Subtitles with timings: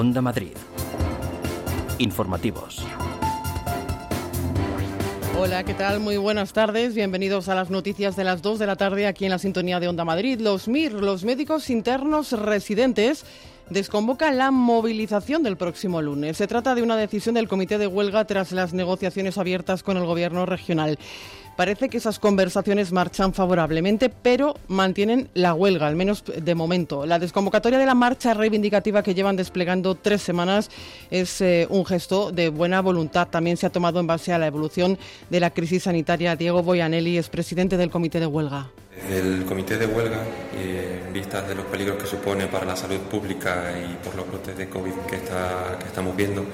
[0.00, 0.56] Onda Madrid.
[1.98, 2.82] Informativos.
[5.38, 6.00] Hola, ¿qué tal?
[6.00, 6.94] Muy buenas tardes.
[6.94, 9.88] Bienvenidos a las noticias de las 2 de la tarde aquí en la sintonía de
[9.88, 10.40] Onda Madrid.
[10.40, 13.26] Los MIR, los médicos internos residentes,
[13.68, 16.38] desconvocan la movilización del próximo lunes.
[16.38, 20.06] Se trata de una decisión del comité de huelga tras las negociaciones abiertas con el
[20.06, 20.98] gobierno regional.
[21.56, 27.04] Parece que esas conversaciones marchan favorablemente, pero mantienen la huelga, al menos de momento.
[27.04, 30.70] La desconvocatoria de la marcha reivindicativa que llevan desplegando tres semanas
[31.10, 33.28] es eh, un gesto de buena voluntad.
[33.28, 36.36] También se ha tomado en base a la evolución de la crisis sanitaria.
[36.36, 38.70] Diego Boyanelli es presidente del comité de huelga.
[39.08, 40.22] El comité de huelga,
[40.54, 44.26] eh, en vistas de los peligros que supone para la salud pública y por los
[44.28, 46.44] brotes de COVID que, que estamos viendo,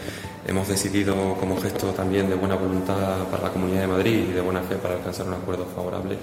[0.47, 4.41] hemos decidido, como gesto también de buena voluntad para la Comunidad de Madrid y de
[4.41, 6.17] buena fe para alcanzar un acuerdo favorable,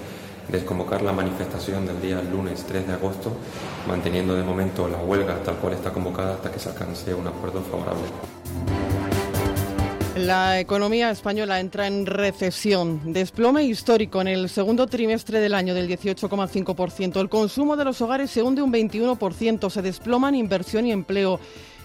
[0.47, 3.31] desconvocar la manifestación del día lunes 3 de agosto,
[3.87, 7.61] manteniendo de momento la huelga tal cual está convocada hasta que se alcance un acuerdo
[7.61, 8.07] favorable.
[10.15, 13.13] La economía española entra en recesión.
[13.13, 17.19] Desplome histórico en el segundo trimestre del año del 18,5%.
[17.19, 19.71] El consumo de los hogares se hunde un 21%.
[19.71, 21.39] Se desploman inversión y empleo.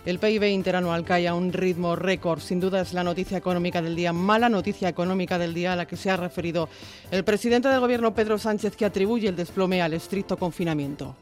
[0.05, 2.41] El PIB interanual cae a un ritmo récord.
[2.41, 5.87] Sin duda es la noticia económica del día, mala noticia económica del día a la
[5.87, 6.69] que se ha referido
[7.11, 11.17] el presidente del Gobierno, Pedro Sánchez, que atribuye el desplome al estricto confinamiento.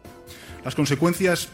[0.64, 1.48] Las consecuencias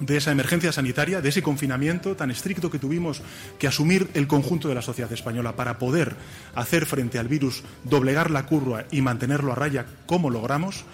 [0.00, 3.22] de esa emergencia sanitaria, de ese confinamiento tan estricto que tuvimos
[3.58, 6.14] que asumir el conjunto de la sociedad española para poder
[6.54, 10.84] hacer frente al virus, doblegar la curva y mantenerlo a raya como logramos,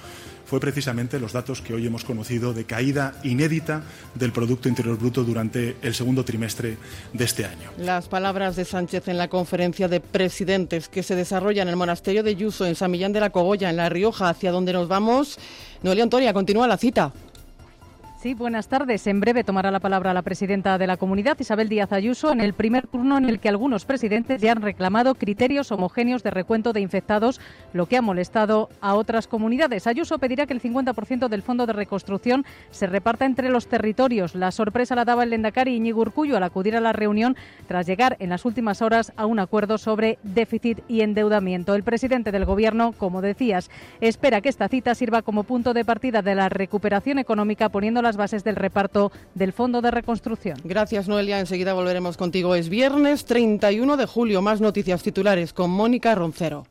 [0.46, 3.82] fue precisamente los datos que hoy hemos conocido de caída inédita
[4.14, 6.76] del Producto Interior Bruto durante el segundo trimestre
[7.12, 7.70] de este año.
[7.78, 12.22] Las palabras de Sánchez en la conferencia de presidentes que se desarrolla en el monasterio
[12.22, 15.38] de Yuso, en San Millán de la Cogolla, en La Rioja, hacia donde nos vamos.
[15.82, 17.12] Noelia Antonia, continúa la cita.
[18.24, 19.06] Sí, buenas tardes.
[19.06, 22.54] En breve tomará la palabra la presidenta de la comunidad, Isabel Díaz Ayuso, en el
[22.54, 26.80] primer turno en el que algunos presidentes ya han reclamado criterios homogéneos de recuento de
[26.80, 27.38] infectados,
[27.74, 29.86] lo que ha molestado a otras comunidades.
[29.86, 34.34] Ayuso pedirá que el 50% del fondo de reconstrucción se reparta entre los territorios.
[34.34, 37.36] La sorpresa la daba el Lendakari Iñigo Urcullo al acudir a la reunión
[37.68, 41.74] tras llegar en las últimas horas a un acuerdo sobre déficit y endeudamiento.
[41.74, 43.70] El presidente del Gobierno, como decías,
[44.00, 48.13] espera que esta cita sirva como punto de partida de la recuperación económica poniendo las
[48.16, 50.58] bases del reparto del Fondo de Reconstrucción.
[50.64, 51.40] Gracias, Noelia.
[51.40, 52.54] Enseguida volveremos contigo.
[52.54, 54.42] Es viernes 31 de julio.
[54.42, 56.66] Más noticias titulares con Mónica Roncero.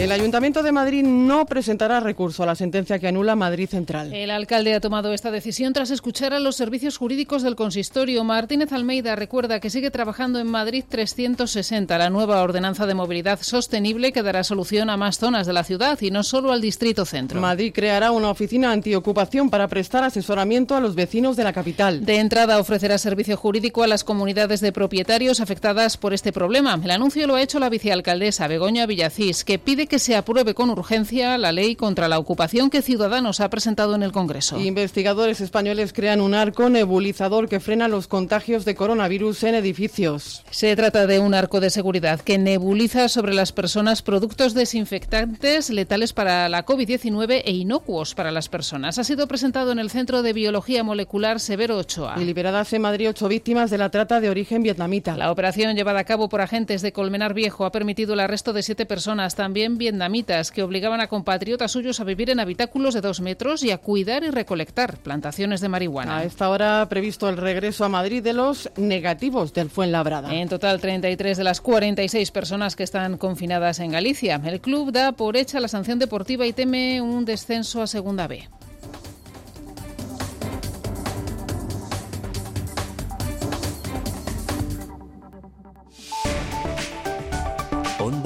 [0.00, 4.14] El Ayuntamiento de Madrid no presentará recurso a la sentencia que anula Madrid Central.
[4.14, 8.24] El alcalde ha tomado esta decisión tras escuchar a los servicios jurídicos del consistorio.
[8.24, 14.10] Martínez Almeida recuerda que sigue trabajando en Madrid 360, la nueva ordenanza de movilidad sostenible
[14.10, 17.38] que dará solución a más zonas de la ciudad y no solo al distrito centro.
[17.38, 22.06] Madrid creará una oficina antiocupación para prestar asesoramiento a los vecinos de la capital.
[22.06, 26.80] De entrada ofrecerá servicio jurídico a las comunidades de propietarios afectadas por este problema.
[26.82, 30.70] El anuncio lo ha hecho la vicealcaldesa Begoña Villacís, que pide que se apruebe con
[30.70, 34.60] urgencia la ley contra la ocupación que Ciudadanos ha presentado en el Congreso.
[34.60, 40.44] Investigadores españoles crean un arco nebulizador que frena los contagios de coronavirus en edificios.
[40.50, 46.12] Se trata de un arco de seguridad que nebuliza sobre las personas productos desinfectantes letales
[46.12, 48.98] para la COVID-19 e inocuos para las personas.
[48.98, 52.14] Ha sido presentado en el Centro de Biología Molecular Severo Ochoa.
[52.16, 55.16] Y liberadas en Madrid ocho víctimas de la trata de origen vietnamita.
[55.16, 58.62] La operación llevada a cabo por agentes de Colmenar Viejo ha permitido el arresto de
[58.62, 63.20] siete personas, también vietnamitas que obligaban a compatriotas suyos a vivir en habitáculos de dos
[63.20, 66.18] metros y a cuidar y recolectar plantaciones de marihuana.
[66.18, 70.32] A esta hora previsto el regreso a Madrid de los negativos del Fuenlabrada.
[70.32, 74.40] En total, 33 de las 46 personas que están confinadas en Galicia.
[74.44, 78.48] El club da por hecha la sanción deportiva y teme un descenso a Segunda B.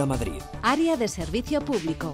[0.07, 0.43] Madrid.
[0.63, 2.13] Área de servicio público.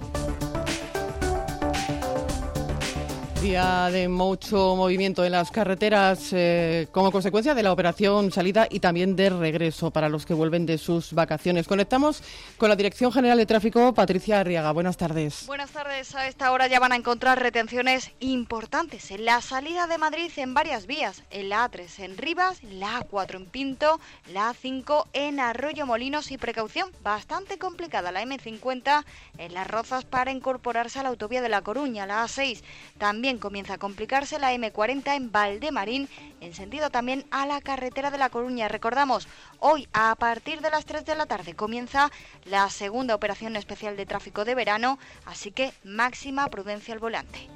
[3.41, 8.79] Día de mucho movimiento en las carreteras eh, como consecuencia de la operación salida y
[8.81, 11.67] también de regreso para los que vuelven de sus vacaciones.
[11.67, 12.21] Conectamos
[12.59, 14.71] con la Dirección General de Tráfico, Patricia Arriaga.
[14.73, 15.47] Buenas tardes.
[15.47, 16.13] Buenas tardes.
[16.13, 20.53] A esta hora ya van a encontrar retenciones importantes en la salida de Madrid en
[20.53, 21.23] varias vías.
[21.31, 23.99] En la A3 en Rivas, la A4 en Pinto,
[24.31, 29.03] la A5 en Arroyo Molinos y precaución bastante complicada la M50
[29.39, 32.61] en Las Rozas para incorporarse a la autovía de La Coruña, la A6.
[32.99, 38.17] También comienza a complicarse la M40 en Valdemarín, en sentido también a la carretera de
[38.17, 38.67] La Coruña.
[38.67, 39.27] Recordamos,
[39.59, 42.11] hoy a partir de las 3 de la tarde comienza
[42.45, 47.47] la segunda operación especial de tráfico de verano, así que máxima prudencia al volante.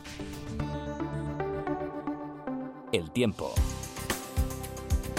[2.91, 3.53] El tiempo.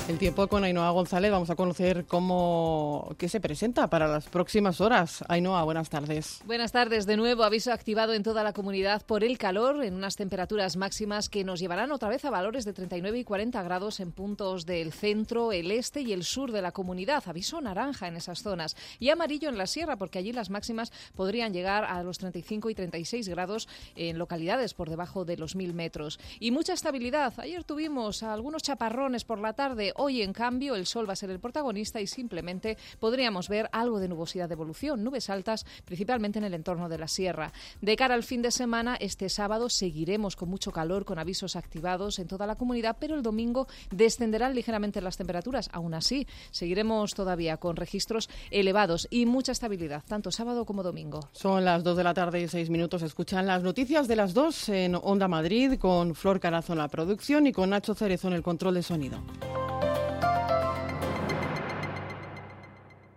[0.08, 1.32] El tiempo con Ainhoa González.
[1.32, 5.24] Vamos a conocer cómo qué se presenta para las próximas horas.
[5.26, 6.42] Ainhoa, buenas tardes.
[6.46, 7.06] Buenas tardes.
[7.06, 11.28] De nuevo, aviso activado en toda la comunidad por el calor en unas temperaturas máximas
[11.28, 14.92] que nos llevarán otra vez a valores de 39 y 40 grados en puntos del
[14.92, 17.24] centro, el este y el sur de la comunidad.
[17.26, 18.76] Aviso naranja en esas zonas.
[19.00, 22.76] Y amarillo en la sierra, porque allí las máximas podrían llegar a los 35 y
[22.76, 26.20] 36 grados en localidades por debajo de los 1000 metros.
[26.38, 27.34] Y mucha estabilidad.
[27.38, 31.30] Ayer tuvimos algunos chaparrones por la tarde Hoy, en cambio, el sol va a ser
[31.30, 36.44] el protagonista y simplemente podríamos ver algo de nubosidad de evolución, nubes altas, principalmente en
[36.44, 37.52] el entorno de la sierra.
[37.80, 42.18] De cara al fin de semana, este sábado seguiremos con mucho calor, con avisos activados
[42.18, 45.68] en toda la comunidad, pero el domingo descenderán ligeramente las temperaturas.
[45.72, 51.28] Aún así, seguiremos todavía con registros elevados y mucha estabilidad, tanto sábado como domingo.
[51.32, 53.02] Son las 2 de la tarde y 6 minutos.
[53.02, 57.46] Escuchan las noticias de las 2 en Onda Madrid con Flor Carazo en la producción
[57.46, 59.22] y con Nacho Cerezo en el control de sonido.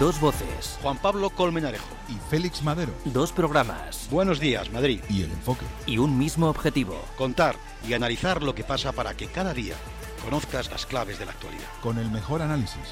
[0.00, 0.76] Dos voces.
[0.82, 1.86] Juan Pablo Colmenarejo.
[2.08, 2.92] Y Félix Madero.
[3.04, 4.08] Dos programas.
[4.10, 5.00] Buenos días, Madrid.
[5.08, 5.64] Y el enfoque.
[5.86, 7.00] Y un mismo objetivo.
[7.16, 7.54] Contar
[7.88, 9.76] y analizar lo que pasa para que cada día
[10.24, 11.68] conozcas las claves de la actualidad.
[11.80, 12.82] Con el mejor análisis.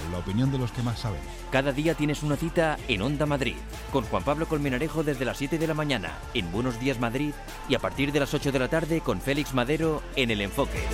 [0.00, 1.20] Con la opinión de los que más saben.
[1.50, 3.56] Cada día tienes una cita en Onda Madrid.
[3.90, 7.32] Con Juan Pablo Colmenarejo desde las 7 de la mañana en Buenos Días Madrid.
[7.68, 10.84] Y a partir de las 8 de la tarde con Félix Madero en El Enfoque.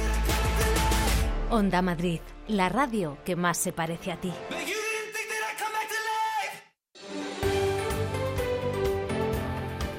[1.50, 2.20] Onda Madrid.
[2.48, 4.32] La radio que más se parece a ti.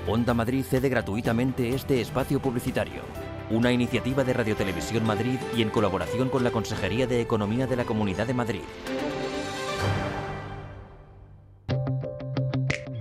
[0.05, 3.03] Onda Madrid cede gratuitamente este espacio publicitario,
[3.49, 7.77] una iniciativa de Radio Televisión Madrid y en colaboración con la Consejería de Economía de
[7.77, 8.63] la Comunidad de Madrid.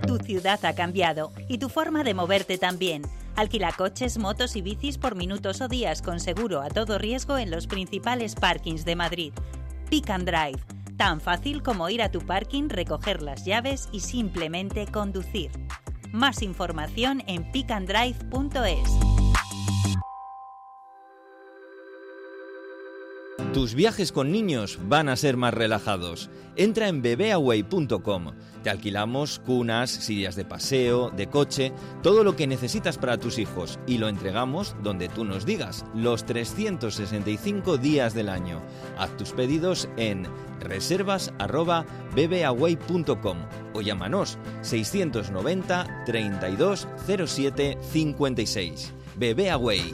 [0.07, 3.01] Tu ciudad ha cambiado y tu forma de moverte también.
[3.35, 7.51] Alquila coches, motos y bicis por minutos o días con seguro a todo riesgo en
[7.51, 9.33] los principales parkings de Madrid.
[9.89, 10.63] Pick and Drive,
[10.95, 15.51] tan fácil como ir a tu parking, recoger las llaves y simplemente conducir.
[16.13, 19.12] Más información en pickandrive.es.
[23.53, 26.31] Tus viajes con niños van a ser más relajados.
[26.55, 28.31] Entra en bebeaway.com.
[28.63, 31.71] Te alquilamos cunas, sillas de paseo, de coche,
[32.01, 36.25] todo lo que necesitas para tus hijos y lo entregamos donde tú nos digas, los
[36.25, 38.59] 365 días del año.
[38.97, 40.25] Haz tus pedidos en
[40.59, 43.37] reservas@bebeaway.com
[43.75, 48.93] o llámanos 690 32 07 56.
[49.15, 49.93] Bebeaway.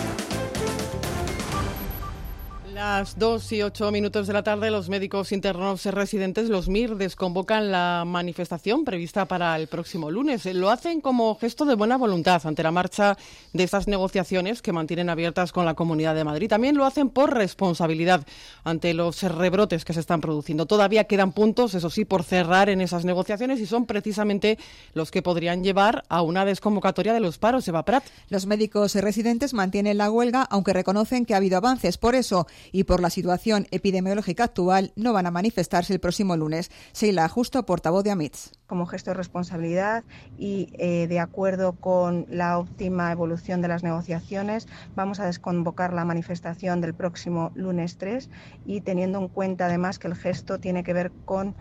[2.83, 7.71] Las 2 y 8 minutos de la tarde, los médicos internos residentes, los MIR, desconvocan
[7.71, 10.47] la manifestación prevista para el próximo lunes.
[10.47, 13.19] Lo hacen como gesto de buena voluntad ante la marcha
[13.53, 16.49] de estas negociaciones que mantienen abiertas con la Comunidad de Madrid.
[16.49, 18.25] También lo hacen por responsabilidad
[18.63, 20.65] ante los rebrotes que se están produciendo.
[20.65, 24.57] Todavía quedan puntos, eso sí, por cerrar en esas negociaciones y son precisamente
[24.95, 27.67] los que podrían llevar a una desconvocatoria de los paros.
[27.67, 28.03] Eva Prat.
[28.29, 31.99] Los médicos residentes mantienen la huelga, aunque reconocen que ha habido avances.
[31.99, 36.71] Por eso, y por la situación epidemiológica actual no van a manifestarse el próximo lunes.
[36.93, 38.51] Sheila Justo, portavoz de AMITS.
[38.67, 40.03] Como gesto de responsabilidad
[40.37, 46.05] y eh, de acuerdo con la óptima evolución de las negociaciones, vamos a desconvocar la
[46.05, 48.29] manifestación del próximo lunes 3
[48.65, 51.55] y teniendo en cuenta además que el gesto tiene que ver con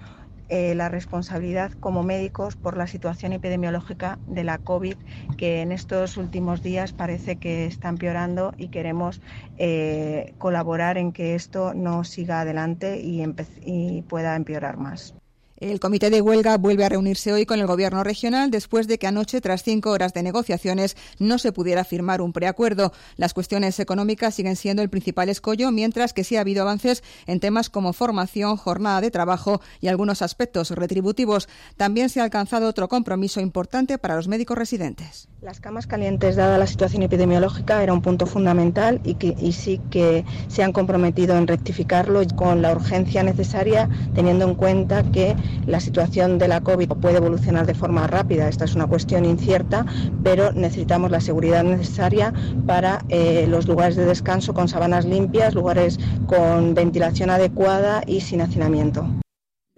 [0.50, 4.96] eh, la responsabilidad como médicos por la situación epidemiológica de la COVID,
[5.38, 9.20] que en estos últimos días parece que está empeorando y queremos
[9.56, 15.19] eh, colaborar en que esto no siga adelante y pueda empeorar más.
[15.60, 19.06] El comité de huelga vuelve a reunirse hoy con el gobierno regional después de que
[19.06, 22.94] anoche, tras cinco horas de negociaciones, no se pudiera firmar un preacuerdo.
[23.18, 27.40] Las cuestiones económicas siguen siendo el principal escollo, mientras que sí ha habido avances en
[27.40, 31.46] temas como formación, jornada de trabajo y algunos aspectos retributivos.
[31.76, 35.28] También se ha alcanzado otro compromiso importante para los médicos residentes.
[35.42, 40.24] Las camas calientes, dada la situación epidemiológica, era un punto fundamental y, y sí que
[40.48, 46.38] se han comprometido en rectificarlo con la urgencia necesaria, teniendo en cuenta que la situación
[46.38, 49.84] de la COVID puede evolucionar de forma rápida, esta es una cuestión incierta,
[50.22, 52.32] pero necesitamos la seguridad necesaria
[52.66, 58.40] para eh, los lugares de descanso con sabanas limpias, lugares con ventilación adecuada y sin
[58.40, 59.06] hacinamiento.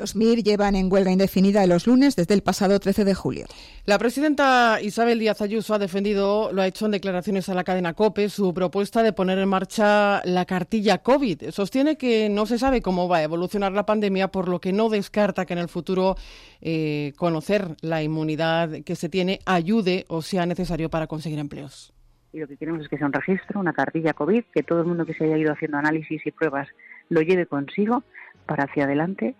[0.02, 3.46] Los MIR llevan en huelga indefinida los lunes desde el pasado 13 de julio.
[3.84, 7.94] La presidenta Isabel Díaz Ayuso ha defendido, lo ha hecho en declaraciones a la cadena
[7.94, 11.50] COPE, su propuesta de poner en marcha la cartilla COVID.
[11.50, 14.88] Sostiene que no se sabe cómo va a evolucionar la pandemia, por lo que no
[14.88, 16.16] descarta que en el futuro
[16.60, 21.94] eh, conocer la inmunidad que se tiene ayude o sea necesario para conseguir empleos.
[22.32, 24.86] Y lo que queremos es que sea un registro, una cartilla COVID, que todo el
[24.86, 26.66] mundo que se haya ido haciendo análisis y pruebas
[27.08, 28.02] lo lleve consigo
[28.46, 29.36] para hacia adelante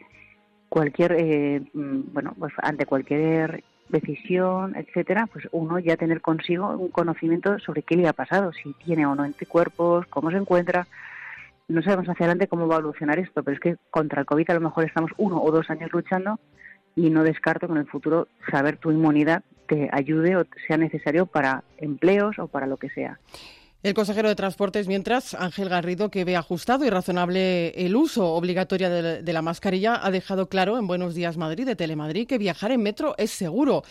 [0.72, 6.88] cualquier, eh, mm, bueno, pues ante cualquier decisión, etcétera, pues uno ya tener consigo un
[6.88, 10.86] conocimiento sobre qué le ha pasado, si tiene o no anticuerpos, cómo se encuentra.
[11.68, 14.48] No sabemos hacia adelante cómo va a evolucionar esto, pero es que contra el COVID
[14.48, 16.40] a lo mejor estamos uno o dos años luchando
[16.96, 21.26] y no descarto que en el futuro saber tu inmunidad te ayude o sea necesario
[21.26, 23.18] para empleos o para lo que sea.
[23.82, 28.88] El consejero de Transportes, mientras, Ángel Garrido, que ve ajustado y razonable el uso obligatorio
[28.88, 32.80] de, la mascarilla, ha dejado claro en Buenos Días Madrid, de Telemadrid, que viajar en
[32.80, 33.82] metro es seguro.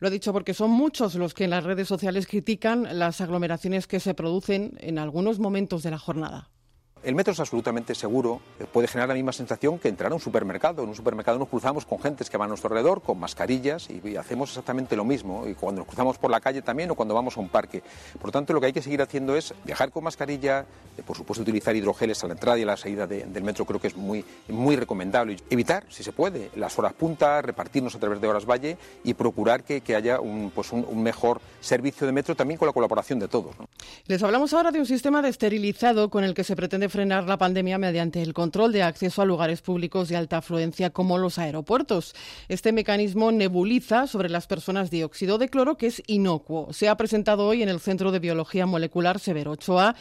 [0.00, 3.86] Lo ha dicho porque son muchos los que en las redes sociales critican las aglomeraciones
[3.86, 6.50] que se producen en algunos momentos de la jornada.
[7.04, 10.20] El metro es absolutamente seguro, eh, puede generar la misma sensación que entrar a un
[10.20, 10.82] supermercado.
[10.82, 14.16] En un supermercado nos cruzamos con gentes que van a nuestro alrededor con mascarillas y,
[14.16, 15.46] hacemos exactamente lo mismo.
[15.46, 17.82] Y cuando nos cruzamos por la calle también o cuando vamos a un parque.
[18.14, 21.16] Por lo tanto, lo que hay que seguir haciendo es viajar con mascarilla, eh, por
[21.16, 23.96] supuesto utilizar hidrogeles a la entrada y a la salida del metro, creo que es
[23.96, 25.36] muy, muy recomendable.
[25.50, 29.62] Evitar, si se puede, las horas punta, repartirnos a través de horas valle y procurar
[29.62, 33.54] que, haya un, pues un, mejor servicio de metro también con la colaboración de todos.
[34.06, 37.38] Les hablamos ahora de un sistema de esterilizado con el que se pretende frenar la
[37.38, 42.14] pandemia mediante el control de acceso a lugares públicos de alta afluencia como los aeropuertos.
[42.48, 46.72] Este mecanismo nebuliza sobre las personas dióxido de cloro que es inocuo.
[46.72, 49.94] Se ha presentado hoy en el Centro de Biología Molecular Severo Ochoa.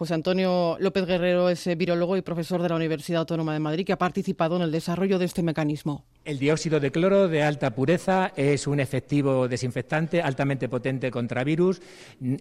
[0.00, 3.92] José Antonio López Guerrero es virólogo y profesor de la Universidad Autónoma de Madrid que
[3.92, 6.06] ha participado en el desarrollo de este mecanismo.
[6.24, 11.82] El dióxido de cloro de alta pureza es un efectivo desinfectante altamente potente contra virus,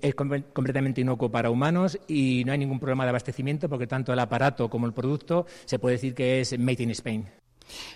[0.02, 4.20] es completamente inocuo para humanos y no hay ningún problema de abastecimiento porque tanto el
[4.20, 7.26] aparato como el producto se puede decir que es made in Spain.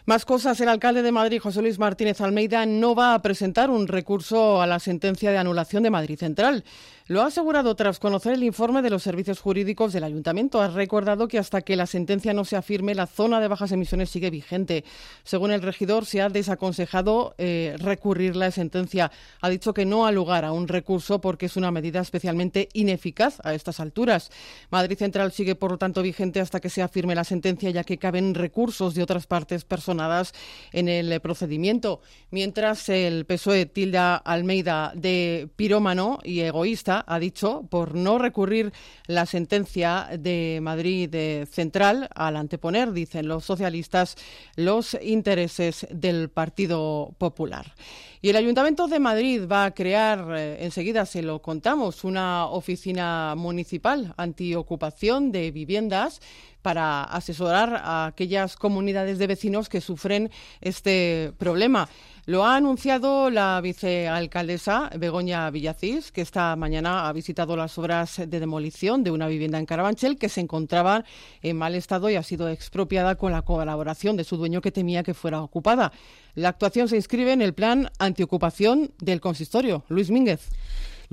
[0.06, 0.60] Más cosas.
[0.62, 4.68] El alcalde de Madrid, José Luis Martínez Almeida, no va a presentar un recurso a
[4.68, 6.64] la sentencia de anulación de Madrid Central.
[7.08, 10.62] Lo ha asegurado tras conocer el informe de los servicios jurídicos del ayuntamiento.
[10.62, 14.10] Ha recordado que hasta que la sentencia no se afirme, la zona de bajas emisiones
[14.10, 14.86] sigue vigente.
[15.26, 19.12] Según el regidor, se ha desaconsejado eh, recurrir la sentencia.
[19.42, 23.42] Ha dicho que no ha lugar a un recurso porque es una medida especialmente ineficaz
[23.44, 24.32] a estas alturas.
[24.70, 27.98] Madrid Central sigue, por lo tanto, vigente hasta que se afirme la sentencia, ya que
[27.98, 30.34] caben recursos de otras partes personadas
[30.72, 32.00] en el procedimiento.
[32.32, 38.74] Mientras el PSOE tilda Almeida de pirómano y egoísta, ha dicho, por no recurrir
[39.08, 41.14] la sentencia de Madrid
[41.50, 44.16] Central al anteponer, dicen los socialistas,
[44.56, 47.74] los intereses del Partido Popular.
[48.22, 53.36] Y el Ayuntamiento de Madrid va a crear, eh, enseguida se lo contamos, una oficina
[53.36, 56.22] municipal antiocupación de viviendas
[56.62, 60.32] para asesorar a aquellas comunidades de vecinos que sufren
[60.62, 61.90] este problema.
[62.26, 68.40] Lo ha anunciado la vicealcaldesa Begoña Villacís, que esta mañana ha visitado las obras de
[68.40, 71.04] demolición de una vivienda en Carabanchel que se encontraba
[71.42, 75.04] en mal estado y ha sido expropiada con la colaboración de su dueño que temía
[75.04, 75.92] que fuera ocupada.
[76.34, 79.84] La actuación se inscribe en el plan antiocupación del consistorio.
[79.90, 80.48] Luis Mínguez.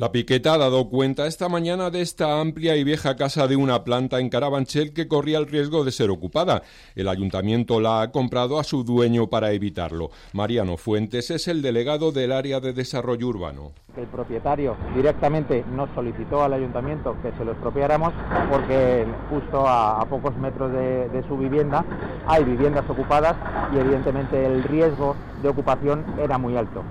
[0.01, 3.85] La piqueta ha dado cuenta esta mañana de esta amplia y vieja casa de una
[3.85, 6.63] planta en Carabanchel que corría el riesgo de ser ocupada.
[6.95, 10.09] El ayuntamiento la ha comprado a su dueño para evitarlo.
[10.33, 13.73] Mariano Fuentes es el delegado del área de desarrollo urbano.
[13.95, 18.15] El propietario directamente nos solicitó al ayuntamiento que se lo expropiáramos
[18.51, 21.85] porque justo a, pocos metros de su vivienda
[22.27, 23.37] hay viviendas ocupadas
[23.75, 26.83] y evidentemente el riesgo de ocupación era muy alto.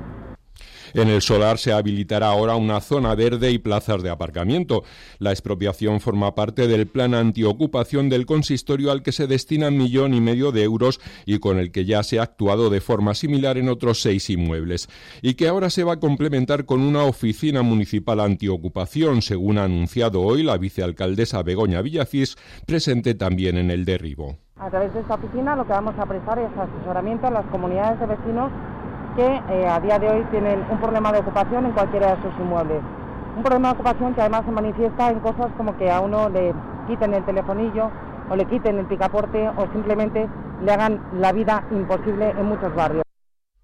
[0.94, 4.84] En el solar se habilitará ahora una zona verde y plazas de aparcamiento.
[5.20, 10.14] La expropiación forma parte del plan antiocupación del consistorio al que se destina un millón
[10.14, 13.58] y medio de euros y con el que ya se ha actuado de forma similar
[13.58, 14.88] en otros seis inmuebles.
[15.22, 20.22] Y que ahora se va a complementar con una oficina municipal antiocupación, según ha anunciado
[20.22, 24.38] hoy la vicealcaldesa Begoña Villacís, presente también en el derribo.
[24.58, 28.00] A través de esta oficina lo que vamos a prestar es asesoramiento a las comunidades
[28.00, 28.52] de vecinos
[29.20, 32.32] que eh, a día de hoy tienen un problema de ocupación en cualquiera de sus
[32.40, 32.82] inmuebles.
[33.36, 36.54] Un problema de ocupación que además se manifiesta en cosas como que a uno le
[36.88, 37.92] quiten el telefonillo
[38.30, 40.26] o le quiten el picaporte o simplemente
[40.64, 43.04] le hagan la vida imposible en muchos barrios.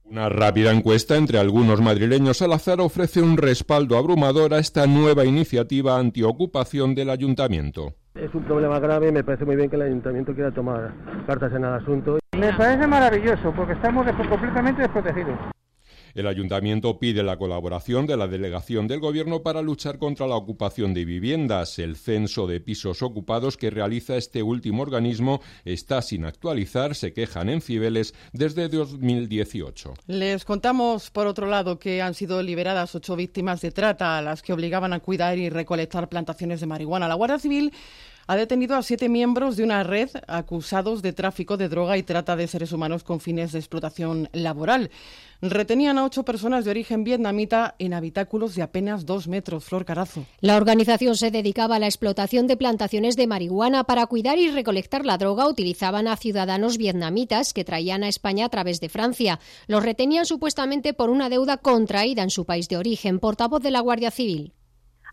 [0.04, 5.24] Una rápida encuesta entre algunos madrileños al azar ofrece un respaldo abrumador a esta nueva
[5.24, 7.94] iniciativa antiocupación del ayuntamiento.
[8.14, 10.94] Es un problema grave y me parece muy bien que el ayuntamiento quiera tomar
[11.26, 12.20] cartas en el asunto.
[12.36, 15.39] Me parece maravilloso porque estamos completamente desprotegidos.
[16.13, 20.94] El ayuntamiento pide la colaboración de la delegación del Gobierno para luchar contra la ocupación
[20.94, 21.77] de viviendas.
[21.77, 27.50] El censo de pisos ocupados que realiza este último organismo está sin actualizar, se quejan
[27.50, 29.94] en Cibeles desde 2018.
[30.08, 34.42] Les contamos, por otro lado, que han sido liberadas ocho víctimas de trata a las
[34.42, 37.10] que obligaban a cuidar y recolectar plantaciones de marihuana.
[37.10, 37.74] La Guardia Civil
[38.27, 42.36] ha detenido a siete miembros de una red acusados de tráfico de droga y trata
[42.36, 44.89] de seres humanos con fines de explotación laboral.
[45.41, 49.65] Retenían a ocho personas de origen vietnamita en habitáculos de apenas dos metros.
[49.65, 50.25] Flor Carazo.
[50.39, 53.84] La organización se dedicaba a la explotación de plantaciones de marihuana.
[53.84, 58.50] Para cuidar y recolectar la droga utilizaban a ciudadanos vietnamitas que traían a España a
[58.50, 59.39] través de Francia.
[59.67, 63.20] Los retenían supuestamente por una deuda contraída en su país de origen.
[63.20, 64.53] Portavoz de la Guardia Civil.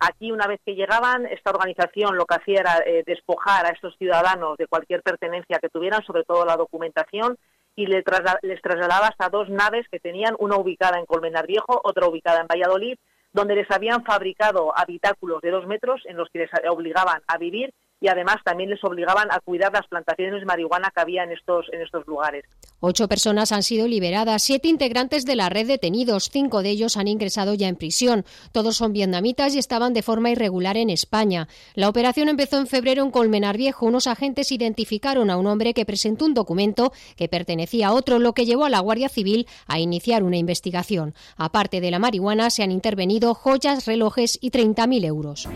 [0.04, 3.96] Aquí, una vez que llegaban, esta organización lo que hacía era eh, despojar a estos
[3.98, 7.38] ciudadanos de cualquier pertenencia que tuvieran, sobre todo la documentación,
[7.76, 12.40] y les, trasladaba hasta dos naves que tenían, una ubicada en Colmenar Viejo, otra ubicada
[12.40, 12.98] en Valladolid,
[13.32, 17.72] donde les habían fabricado habitáculos de dos metros en los que les obligaban a vivir
[18.02, 21.66] y además también les obligaban a cuidar las plantaciones de marihuana que había en estos,
[21.72, 22.44] en estos lugares.
[22.80, 27.06] Ocho personas han sido liberadas, siete integrantes de la red detenidos, cinco de ellos han
[27.06, 28.24] ingresado ya en prisión.
[28.50, 31.46] Todos son vietnamitas y estaban de forma irregular en España.
[31.76, 33.86] La operación empezó en febrero en Colmenar Viejo.
[33.86, 38.32] Unos agentes identificaron a un hombre que presentó un documento que pertenecía a otro, lo
[38.32, 41.14] que llevó a la Guardia Civil a iniciar una investigación.
[41.36, 45.48] Aparte de la marihuana, se han intervenido joyas, relojes y 30.000 euros.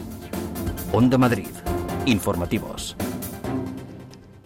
[0.92, 1.48] Onda Madrid.
[2.06, 2.96] Informativos.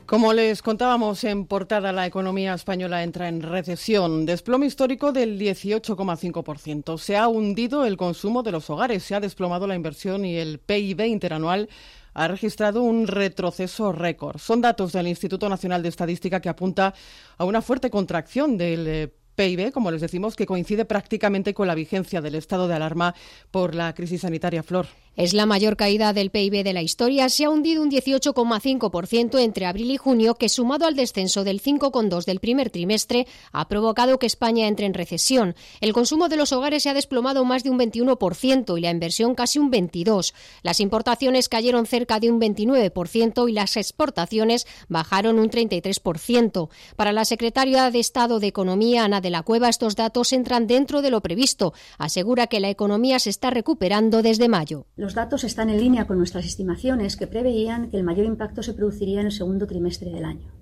[0.07, 6.99] Como les contábamos en portada, la economía española entra en recesión, desplome histórico del 18,5%.
[6.99, 10.59] Se ha hundido el consumo de los hogares, se ha desplomado la inversión y el
[10.59, 11.69] PIB interanual
[12.15, 14.39] ha registrado un retroceso récord.
[14.39, 16.95] Son datos del Instituto Nacional de Estadística que apunta
[17.37, 21.75] a una fuerte contracción del eh, PIB, como les decimos, que coincide prácticamente con la
[21.75, 23.15] vigencia del estado de alarma
[23.51, 24.63] por la crisis sanitaria.
[24.63, 24.87] Flor.
[25.17, 27.29] Es la mayor caída del PIB de la historia.
[27.29, 32.25] Se ha hundido un 18,5% entre abril y junio, que sumado al descenso del 5,2%
[32.25, 35.57] del primer trimestre, ha provocado que España entre en recesión.
[35.81, 39.35] El consumo de los hogares se ha desplomado más de un 21% y la inversión
[39.35, 40.33] casi un 22%.
[40.63, 46.69] Las importaciones cayeron cerca de un 29% y las exportaciones bajaron un 33%.
[46.95, 51.03] Para la secretaria de Estado de Economía, Ana de la Cueva, estos datos entran dentro
[51.03, 51.75] de lo previsto.
[51.99, 54.87] Asegura que la economía se está recuperando desde mayo.
[55.01, 58.75] Los datos están en línea con nuestras estimaciones que preveían que el mayor impacto se
[58.75, 60.53] produciría en el segundo trimestre del año.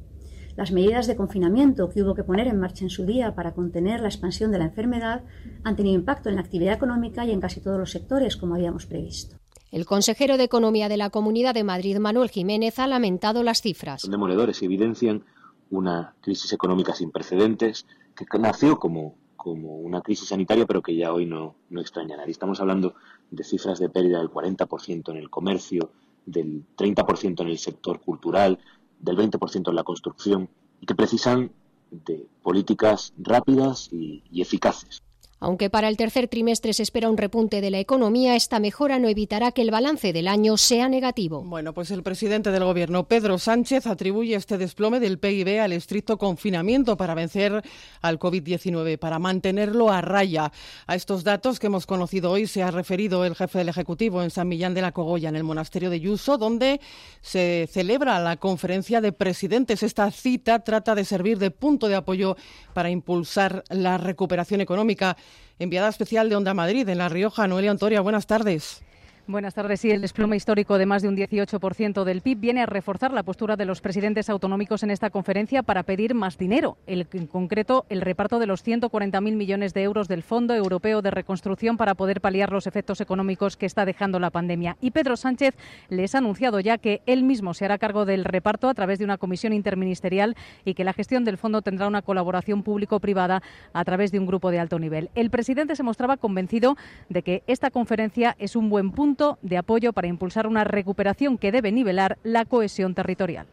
[0.55, 3.99] Las medidas de confinamiento que hubo que poner en marcha en su día para contener
[3.99, 5.25] la expansión de la enfermedad
[5.65, 8.87] han tenido impacto en la actividad económica y en casi todos los sectores, como habíamos
[8.87, 9.35] previsto.
[9.73, 14.03] El consejero de Economía de la Comunidad de Madrid, Manuel Jiménez, ha lamentado las cifras.
[14.03, 15.25] Son demoledores y evidencian
[15.69, 19.17] una crisis económica sin precedentes que nació como
[19.49, 22.33] como una crisis sanitaria, pero que ya hoy no, no extraña a nadie.
[22.33, 22.95] Estamos hablando
[23.31, 25.91] de cifras de pérdida del 40% en el comercio,
[26.27, 28.59] del 30% en el sector cultural,
[29.01, 31.51] del 20% en la construcción, y que precisan
[31.91, 35.03] de políticas rápidas y eficaces.
[35.41, 39.07] Aunque para el tercer trimestre se espera un repunte de la economía, esta mejora no
[39.07, 41.43] evitará que el balance del año sea negativo.
[41.43, 46.19] Bueno, pues el presidente del Gobierno, Pedro Sánchez, atribuye este desplome del PIB al estricto
[46.19, 47.63] confinamiento para vencer
[48.03, 50.51] al COVID-19, para mantenerlo a raya.
[50.89, 54.31] A estos datos que hemos conocido hoy se ha referido el jefe del Ejecutivo en
[54.31, 56.81] San Millán de la Cogolla, en el monasterio de Yuso, donde
[57.21, 59.85] se celebra la conferencia de presidentes.
[59.85, 62.37] Esta cita trata de servir de punto de apoyo
[62.75, 65.17] para impulsar la recuperación económica
[65.59, 67.49] enviada especial de Onda Madrid en La Rioja.
[67.49, 68.83] Noelia Antoria, buenas tardes.
[69.29, 69.81] Buenas tardes.
[69.81, 73.23] Sí, el desplome histórico de más de un 18% del PIB viene a reforzar la
[73.23, 77.85] postura de los presidentes autonómicos en esta conferencia para pedir más dinero, el, en concreto
[77.91, 82.23] el reparto de los 140.000 millones de euros del Fondo Europeo de Reconstrucción para poder
[82.23, 84.79] paliar los efectos económicos que está dejando la pandemia.
[84.81, 85.55] Y Pedro Sánchez
[85.91, 89.05] les ha anunciado ya que él mismo se hará cargo del reparto a través de
[89.05, 93.43] una comisión interministerial y que la gestión del fondo tendrá una colaboración público-privada
[93.75, 95.11] a través de un grupo de alto nivel.
[95.15, 96.79] El presidente se mostraba convencido
[97.11, 101.53] de que esta conferencia es un buen punto de apoyo para impulsar una recuperación que
[101.53, 103.47] debe nivelar la cohesión territorial.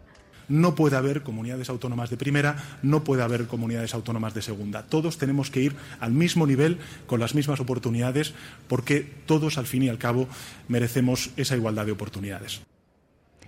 [0.48, 4.84] No puede haber comunidades autónomas de primera, no puede haber comunidades autónomas de segunda.
[4.84, 8.36] Todos tenemos que ir al mismo nivel, con las mismas oportunidades,
[8.68, 10.28] porque todos, al fin y al cabo,
[10.68, 12.62] merecemos esa igualdad de oportunidades.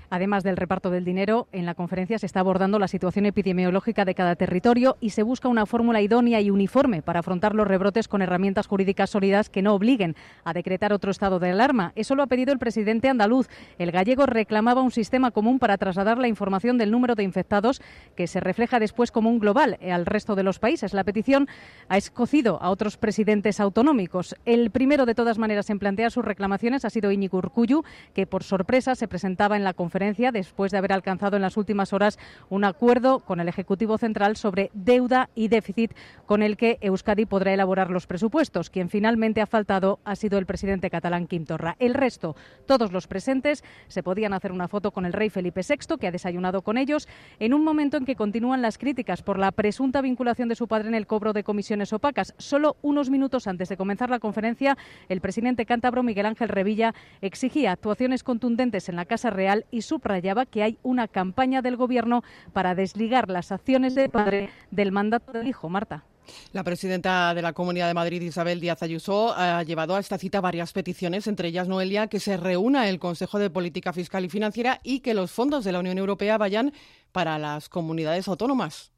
[0.10, 4.15] Además del reparto del dinero, en la conferencia se está abordando la situación epidemiológica de
[4.15, 8.22] cada territorio y se busca una fórmula idónea y uniforme para afrontar los rebrotes con
[8.22, 10.15] herramientas jurídicas sólidas que no obliguen
[10.46, 11.91] a decretar otro estado de alarma.
[11.96, 13.50] Eso lo ha pedido el presidente andaluz.
[13.78, 17.82] El gallego reclamaba un sistema común para trasladar la información del número de infectados
[18.15, 20.93] que se refleja después como un global al resto de los países.
[20.93, 21.50] La petición
[21.89, 24.38] ha escocido a otros presidentes autonómicos.
[24.46, 28.43] El primero, de todas maneras, en plantear sus reclamaciones ha sido Íñigo Urcuyu, que por
[28.43, 32.66] sorpresa se presentaba en la conferencia después de haber alcanzado en las últimas horas un
[32.66, 35.94] acuerdo con el Ejecutivo Central sobre deuda y déficit
[36.28, 38.70] con el que Euskadi podrá elaborar los presupuestos.
[38.70, 41.76] Quien finalmente ha faltado ha sido el presidente catalán Quim Torra.
[41.80, 42.36] El resto,
[42.68, 46.12] todos los presentes, se podían hacer una foto con el rey Felipe VI, que ha
[46.12, 47.08] desayunado con ellos,
[47.40, 50.90] en un momento en que continúan las críticas por la presunta vinculación de su padre
[50.90, 52.36] en el cobro de comisiones opacas.
[52.38, 54.78] Solo unos minutos antes de comenzar la conferencia,
[55.10, 60.45] el presidente cántabro Miguel Ángel Revilla exigía actuaciones contundentes en la Casa Real y subrayaba
[60.45, 62.23] que hay una campaña del Gobierno
[62.54, 65.69] para desligar las acciones de padre del mandato del hijo.
[65.69, 66.04] Marta.
[66.52, 70.41] La presidenta de la Comunidad de Madrid, Isabel Díaz Ayuso, ha llevado a esta cita
[70.41, 74.80] varias peticiones, entre ellas, Noelia, que se reúna el Consejo de Política Fiscal y Financiera
[74.84, 76.73] y que los fondos de la Unión Europea vayan
[77.12, 78.91] para las comunidades autónomas.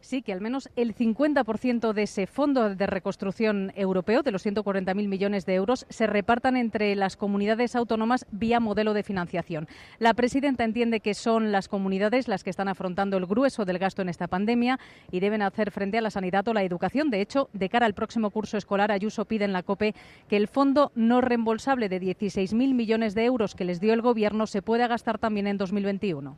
[0.00, 5.08] Sí, que al menos el 50% de ese fondo de reconstrucción europeo, de los 140.000
[5.08, 9.66] millones de euros, se repartan entre las comunidades autónomas vía modelo de financiación.
[9.98, 14.00] La presidenta entiende que son las comunidades las que están afrontando el grueso del gasto
[14.00, 14.78] en esta pandemia
[15.10, 17.10] y deben hacer frente a la sanidad o la educación.
[17.10, 19.94] De hecho, de cara al próximo curso escolar, Ayuso pide en la COPE
[20.28, 24.46] que el fondo no reembolsable de 16.000 millones de euros que les dio el Gobierno
[24.46, 26.36] se pueda gastar también en 2021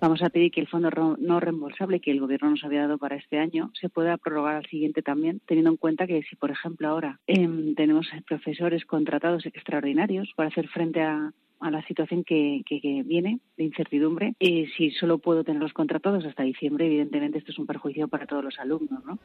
[0.00, 3.16] vamos a pedir que el fondo no reembolsable que el Gobierno nos había dado para
[3.16, 6.88] este año se pueda prorrogar al siguiente también, teniendo en cuenta que si, por ejemplo,
[6.88, 12.62] ahora em, tenemos profesores contratados extraordinarios para hacer frente a, la situación que,
[13.04, 14.34] viene de incertidumbre.
[14.38, 18.44] Y si solo puedo tenerlos contratados hasta diciembre, evidentemente esto es un perjuicio para todos
[18.44, 19.18] los alumnos, ¿no?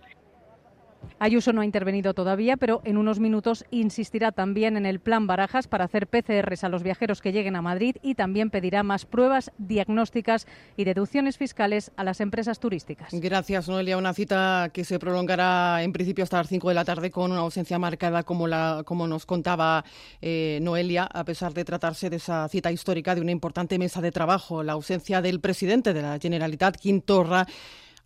[1.22, 5.68] Ayuso no ha intervenido todavía, pero en unos minutos insistirá también en el plan Barajas
[5.68, 9.52] para hacer PCRs a los viajeros que lleguen a Madrid y también pedirá más pruebas
[9.60, 13.10] diagnósticas y deducciones fiscales a las empresas turísticas.
[13.14, 14.00] Gracias, Noelia.
[14.00, 17.42] Una cita que se prolongará en principio hasta las 5 de la tarde con una
[17.42, 19.86] ausencia marcada como, la, como nos contaba
[20.24, 24.12] eh, Noelia, a pesar de tratarse de esa cita histórica de una importante mesa de
[24.12, 24.64] trabajo.
[24.64, 27.46] La ausencia del presidente de la Generalitat, Quintorra,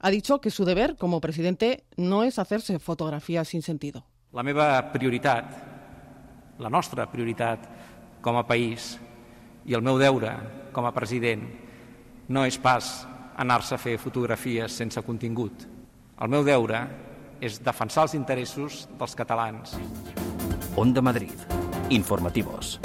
[0.06, 4.06] ha dicho que su deber como presidente no es hacerse fotografías sin sentido.
[4.34, 5.46] La meva prioritat,
[6.60, 7.64] la nostra prioritat
[8.22, 9.00] com a país
[9.66, 10.36] i el meu deure
[10.76, 11.48] com a president
[12.30, 12.92] no és pas
[13.42, 15.66] anar-se a fer fotografies sense contingut.
[16.22, 16.84] El meu deure
[17.42, 19.74] és defensar els interessos dels catalans.
[20.78, 21.34] Onda Madrid.
[21.90, 22.78] Informativos.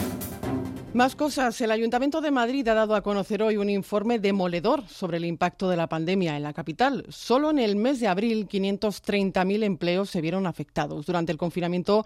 [0.93, 1.61] Más cosas.
[1.61, 5.71] El Ayuntamiento de Madrid ha dado a conocer hoy un informe demoledor sobre el impacto
[5.71, 7.07] de la pandemia en la capital.
[7.11, 11.07] Solo en el mes de abril, 530.000 empleos se vieron afectados.
[11.07, 12.05] Durante el confinamiento,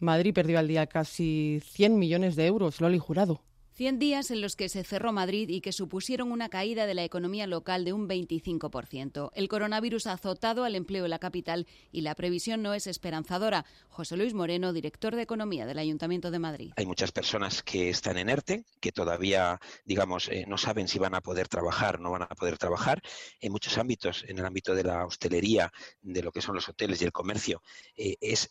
[0.00, 2.82] Madrid perdió al día casi 100 millones de euros.
[2.82, 3.40] Loli Jurado.
[3.72, 7.04] 100 días en los que se cerró Madrid y que supusieron una caída de la
[7.04, 9.30] economía local de un 25%.
[9.34, 13.64] El coronavirus ha azotado al empleo en la capital y la previsión no es esperanzadora.
[13.88, 16.72] José Luis Moreno, director de Economía del Ayuntamiento de Madrid.
[16.76, 21.14] Hay muchas personas que están en ERTE, que todavía, digamos, eh, no saben si van
[21.14, 23.02] a poder trabajar no van a poder trabajar.
[23.40, 27.00] En muchos ámbitos, en el ámbito de la hostelería, de lo que son los hoteles
[27.00, 27.62] y el comercio,
[27.96, 28.48] eh, es,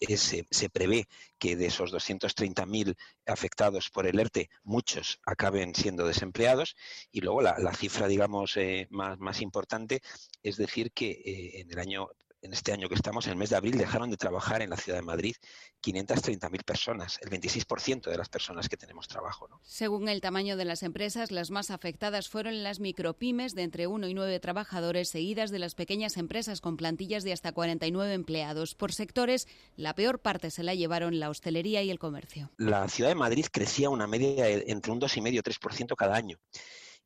[0.50, 6.76] se prevé que de esos 230.000 afectados por el ERTE, muchos acaben siendo desempleados.
[7.12, 10.02] Y luego la, cifra, digamos, eh, más, más importante
[10.44, 12.10] es decir que eh, en el año
[12.42, 14.78] en este año que estamos, en el mes de abril, dejaron de trabajar en la
[14.78, 15.36] ciudad de Madrid
[15.84, 19.48] 530.000 personas, el 26% de las personas que tenemos trabajo.
[19.48, 19.60] ¿no?
[19.64, 24.08] Según el tamaño de las empresas, las más afectadas fueron las micropymes de entre 1
[24.08, 28.76] y 9 trabajadores, seguidas de las pequeñas empresas con plantillas de hasta 49 empleados.
[28.76, 32.52] Por sectores, la peor parte se la llevaron la hostelería y el comercio.
[32.58, 36.38] La ciudad de Madrid crecía una media entre un 2,5 y 3% cada año.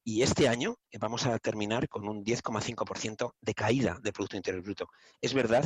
[0.03, 4.61] Y este año eh, vamos a terminar con un 10,5% de caída de Producto Interior
[4.61, 4.87] Bruto.
[5.21, 5.65] Es verdad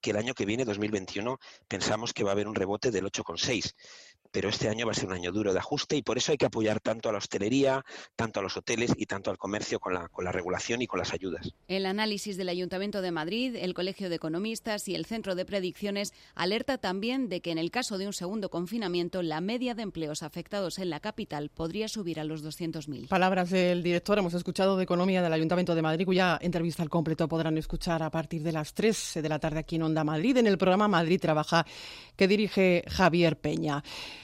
[0.00, 3.74] que el año que viene, 2021, pensamos que va a haber un rebote del 8,6,
[4.36, 6.36] pero este año va a ser un año duro de ajuste y por eso hay
[6.36, 7.82] que apoyar tanto a la hostelería,
[8.16, 10.98] tanto a los hoteles y tanto al comercio con la, con la regulación y con
[10.98, 11.54] las ayudas.
[11.68, 16.12] El análisis del Ayuntamiento de Madrid, el Colegio de Economistas y el Centro de Predicciones
[16.34, 20.22] alerta también de que en el caso de un segundo confinamiento, la media de empleos
[20.22, 23.08] afectados en la capital podría subir a los 200.000.
[23.08, 27.26] Palabras del director, hemos escuchado de Economía del Ayuntamiento de Madrid, cuya entrevista al completo
[27.26, 30.46] podrán escuchar a partir de las 3 de la tarde aquí en Onda Madrid, en
[30.46, 31.64] el programa Madrid Trabaja,
[32.16, 33.82] que dirige Javier Peña.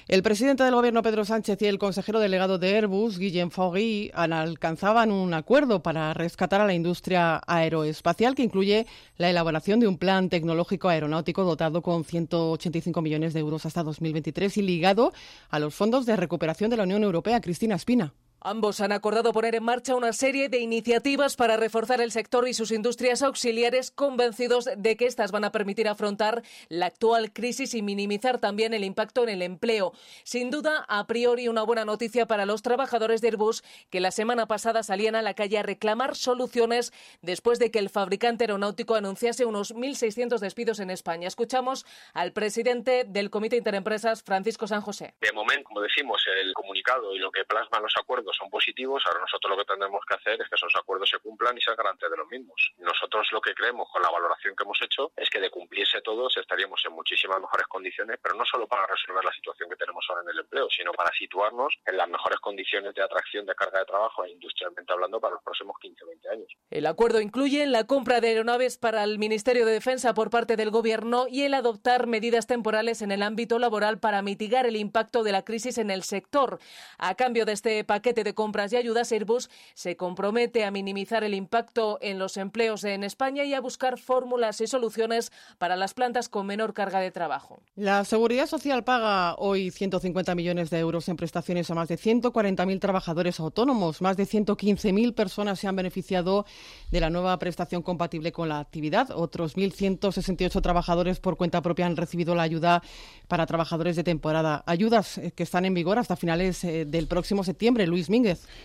[0.09, 5.13] El presidente del Gobierno, Pedro Sánchez, y el consejero delegado de Airbus, Guillem Faury, alcanzaban
[5.13, 8.87] un acuerdo para rescatar a la industria aeroespacial que incluye
[9.17, 14.57] la elaboración de un plan tecnológico aeronáutico dotado con 185 millones de euros hasta 2023
[14.57, 15.13] y ligado
[15.51, 17.41] a los fondos de recuperación de la Unión Europea.
[17.41, 18.13] Cristina Espina.
[18.45, 22.55] Ambos han acordado poner en marcha una serie de iniciativas para reforzar el sector y
[22.55, 27.83] sus industrias auxiliares, convencidos de que estas van a permitir afrontar la actual crisis y
[27.83, 29.93] minimizar también el impacto en el empleo.
[30.25, 34.47] Sin duda, a priori, una buena noticia para los trabajadores de Airbus que la semana
[34.47, 39.45] pasada salían a la calle a reclamar soluciones después de que el fabricante aeronáutico anunciase
[39.45, 41.29] unos 1.600 despidos en España.
[41.29, 45.15] Escuchamos al presidente del Comité Interempresas, Francisco San José.
[45.21, 49.21] De momento, como decimos, el comunicado y lo que plasma los acuerdos son positivos, ahora
[49.21, 52.11] nosotros lo que tendremos que hacer es que esos acuerdos se cumplan y sean garantes
[52.11, 52.73] de los mismos.
[52.79, 56.37] Nosotros lo que creemos con la valoración que hemos hecho es que de cumplirse todos
[56.37, 60.23] estaríamos en muchísimas mejores condiciones, pero no solo para resolver la situación que tenemos ahora
[60.23, 63.87] en el empleo, sino para situarnos en las mejores condiciones de atracción de carga de
[63.87, 66.49] trabajo e industrialmente hablando para los próximos 15 o 20 años.
[66.71, 70.71] El acuerdo incluye la compra de aeronaves para el Ministerio de Defensa por parte del
[70.71, 75.33] Gobierno y el adoptar medidas temporales en el ámbito laboral para mitigar el impacto de
[75.33, 76.59] la crisis en el sector.
[76.99, 81.35] A cambio de este paquete de compras y ayudas, Airbus se compromete a minimizar el
[81.35, 86.29] impacto en los empleos en España y a buscar fórmulas y soluciones para las plantas
[86.29, 87.61] con menor carga de trabajo.
[87.77, 92.81] La Seguridad Social paga hoy 150 millones de euros en prestaciones a más de 140.000
[92.81, 94.03] trabajadores autónomos.
[94.03, 96.47] Más de 115.000 personas se han beneficiado
[96.91, 99.11] de la nueva prestación compatible con la actividad.
[99.11, 102.83] Otros 1.168 trabajadores por cuenta propia han recibido la ayuda
[103.29, 104.63] para trabajadores de temporada.
[104.67, 107.87] Ayudas eh, que están en vigor hasta finales eh, del próximo septiembre.
[107.87, 108.11] Luis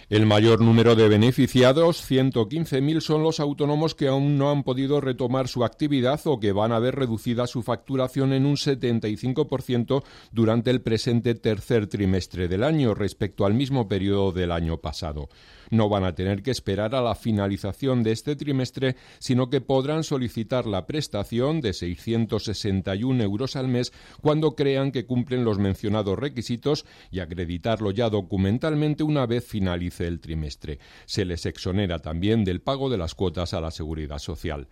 [0.09, 5.47] el mayor número de beneficiados, 115.000, son los autónomos que aún no han podido retomar
[5.47, 10.81] su actividad o que van a ver reducida su facturación en un 75% durante el
[10.81, 15.29] presente tercer trimestre del año respecto al mismo periodo del año pasado.
[15.69, 20.03] No van a tener que esperar a la finalización de este trimestre, sino que podrán
[20.03, 26.85] solicitar la prestación de 661 euros al mes cuando crean que cumplen los mencionados requisitos
[27.11, 30.79] y acreditarlo ya documentalmente una vez finalice el trimestre.
[31.05, 34.67] Se les exonera también del pago de las cuotas a la seguridad social.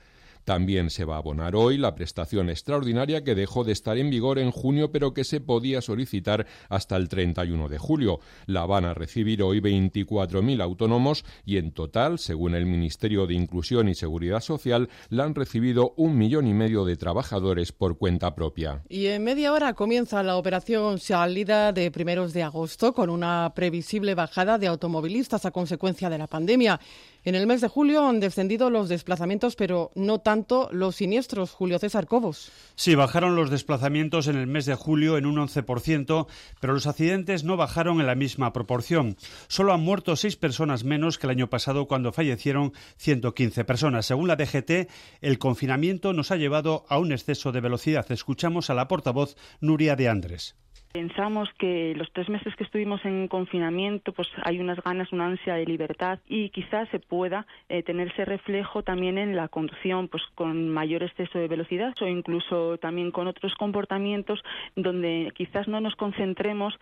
[0.45, 4.39] También se va a abonar hoy la prestación extraordinaria que dejó de estar en vigor
[4.39, 8.19] en junio pero que se podía solicitar hasta el 31 de julio.
[8.45, 13.89] La van a recibir hoy 24.000 autónomos y en total, según el Ministerio de Inclusión
[13.89, 18.83] y Seguridad Social, la han recibido un millón y medio de trabajadores por cuenta propia.
[18.87, 24.13] Y en media hora comienza la operación salida de primeros de agosto con una previsible
[24.13, 26.79] bajada de automovilistas a consecuencia de la pandemia.
[27.25, 31.49] En el mes de julio han descendido los desplazamientos, pero no tanto los siniestros.
[31.49, 32.51] Julio César Cobos.
[32.75, 36.27] Sí, bajaron los desplazamientos en el mes de julio en un 11%,
[36.59, 39.17] pero los accidentes no bajaron en la misma proporción.
[39.47, 44.05] Solo han muerto seis personas menos que el año pasado cuando fallecieron 115 personas.
[44.05, 44.87] Según la DGT,
[45.21, 48.05] el confinamiento nos ha llevado a un exceso de velocidad.
[48.11, 50.55] Escuchamos a la portavoz Nuria de Andrés.
[50.95, 55.55] Pensamos que los tres meses que estuvimos en confinamiento, pues hay unas ganas, una ansia
[55.55, 60.23] de libertad y quizás se pueda eh, tener ese reflejo también en la conducción, pues
[60.35, 64.41] con mayor exceso de velocidad o incluso también con otros comportamientos
[64.77, 66.73] donde quizás no nos concentremos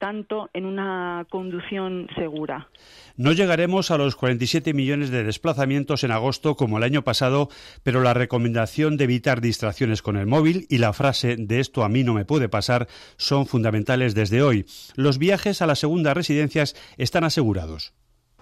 [0.00, 2.68] tanto en una conducción segura.
[3.16, 7.50] No llegaremos a los 47 millones de desplazamientos en agosto como el año pasado,
[7.84, 11.88] pero la recomendación de evitar distracciones con el móvil y la frase de esto a
[11.88, 14.66] mí no me puede pasar son fundamentales desde hoy.
[14.96, 17.92] Los viajes a las segundas residencias están asegurados.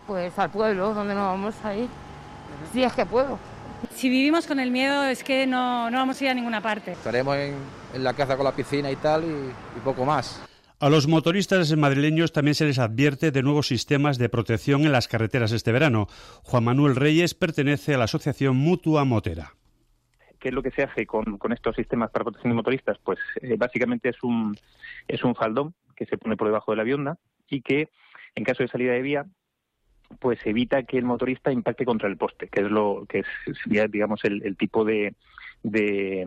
[0.07, 1.89] Pues al pueblo, donde nos vamos a ir,
[2.73, 3.39] si es que puedo.
[3.95, 6.93] Si vivimos con el miedo es que no, no vamos a ir a ninguna parte.
[6.93, 7.57] Estaremos en,
[7.95, 10.41] la casa con la piscina y tal y poco más.
[10.81, 15.09] A los motoristas madrileños también se les advierte de nuevos sistemas de protección en las
[15.09, 16.07] carreteras este verano.
[16.45, 19.55] Juan Manuel Reyes pertenece a la asociación Mutua Motera.
[20.39, 22.97] ¿Qué es lo que se hace con, estos sistemas para protección de motoristas?
[23.03, 24.57] Pues eh, básicamente es un,
[25.09, 27.89] es un faldón que se pone por debajo de la bionda y que
[28.37, 29.27] en caso de salida de vía
[30.21, 34.25] pues evita que el motorista impacte contra el poste, que es lo que es digamos
[34.25, 35.17] el, tipo de,
[35.65, 36.25] de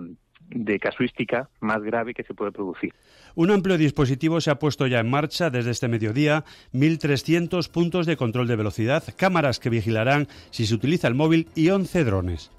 [0.80, 2.94] casuística más grave que se puede producir.
[3.36, 8.18] Un amplio dispositivo se ha puesto ya en marcha desde este mediodía, 1.300 puntos de
[8.18, 12.52] control de velocidad, cámaras que vigilarán si se utiliza el móvil y 11 drones.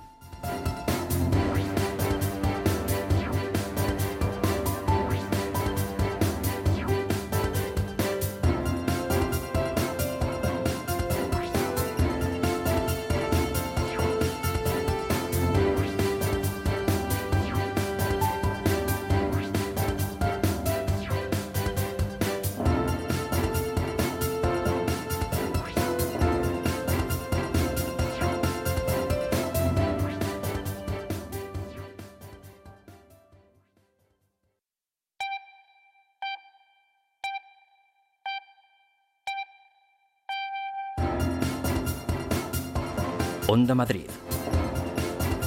[43.52, 44.06] Onda Madrid.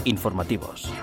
[0.04, 0.94] Informativos.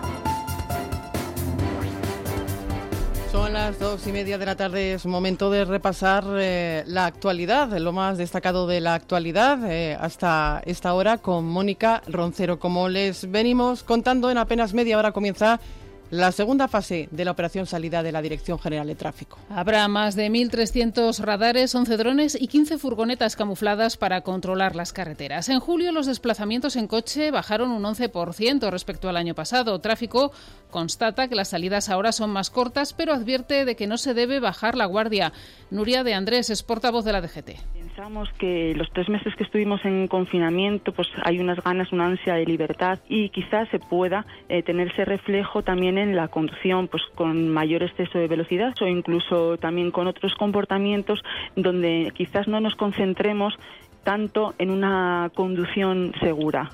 [3.32, 7.76] Son las dos y media de la tarde, es momento de repasar eh, la actualidad,
[7.76, 12.60] lo más destacado de la actualidad eh, hasta esta hora con Mónica Roncero.
[12.60, 15.58] Como les venimos contando, en apenas media hora comienza
[16.12, 19.38] la segunda fase de la operación salida de la Dirección General de Tráfico.
[19.48, 25.48] Habrá más de 1.300 radares, 11 drones y 15 furgonetas camufladas para controlar las carreteras.
[25.48, 29.79] En julio los desplazamientos en coche bajaron un 11% respecto al año pasado.
[29.79, 30.33] Tráfico
[30.70, 34.38] constata que las salidas ahora son más cortas, pero advierte de que no se debe
[34.38, 35.33] bajar la guardia.
[35.70, 37.82] Nuria de Andrés es portavoz de la DGT.
[38.36, 42.44] Que los tres meses que estuvimos en confinamiento, pues hay unas ganas, una ansia de
[42.44, 47.48] libertad y quizás se pueda eh, tener ese reflejo también en la conducción, pues con
[47.48, 51.22] mayor exceso de velocidad o incluso también con otros comportamientos
[51.54, 53.54] donde quizás no nos concentremos
[54.02, 56.70] tanto en una conducción segura.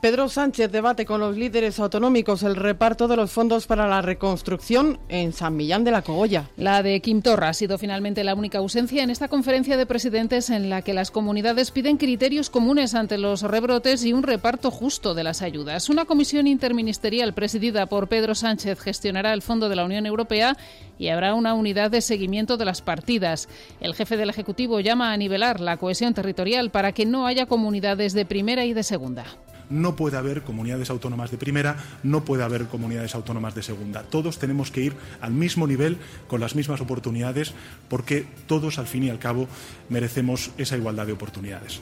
[0.00, 4.98] Pedro Sánchez debate con los líderes autonómicos el reparto de los fondos para la reconstrucción
[5.10, 6.48] en San Millán de la Cogolla.
[6.56, 10.48] La de Quim Torra ha sido finalmente la única ausencia en esta conferencia de presidentes
[10.48, 15.12] en la que las comunidades piden criterios comunes ante los rebrotes y un reparto justo
[15.12, 15.90] de las ayudas.
[15.90, 20.56] Una comisión interministerial presidida por Pedro Sánchez gestionará el Fondo de la Unión Europea
[20.98, 23.50] y habrá una unidad de seguimiento de las partidas.
[23.82, 28.14] El jefe del Ejecutivo llama a nivelar la cohesión territorial para que no haya comunidades
[28.14, 29.26] de primera y de segunda
[29.70, 34.02] no puede haber comunidades autónomas de primera, no puede haber comunidades autónomas de segunda.
[34.02, 35.96] Todos tenemos que ir al mismo nivel,
[36.28, 37.54] con las mismas oportunidades,
[37.88, 39.48] porque todos, al fin y al cabo,
[39.88, 41.80] merecemos esa igualdad de oportunidades.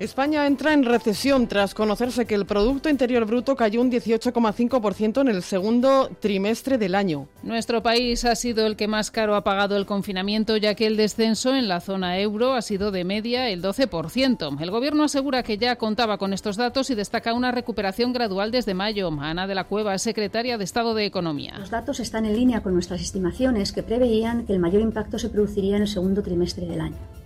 [0.00, 5.28] España entra en recesión tras conocerse que el Producto Interior Bruto cayó un 18,5% en
[5.28, 7.28] el segundo trimestre del año.
[7.44, 10.96] Nuestro país ha sido el que más caro ha pagado el confinamiento, ya que el
[10.96, 14.60] descenso en la zona euro ha sido de media el 12%.
[14.60, 18.74] El Gobierno asegura que ya contaba con estos datos y destaca una recuperación gradual desde
[18.74, 19.12] mayo.
[19.20, 21.54] Ana de la Cueva, secretaria de Estado de Economía.
[21.56, 25.28] Los datos están en línea con nuestras estimaciones que preveían que el mayor impacto se
[25.28, 27.23] produciría en el segundo trimestre del año.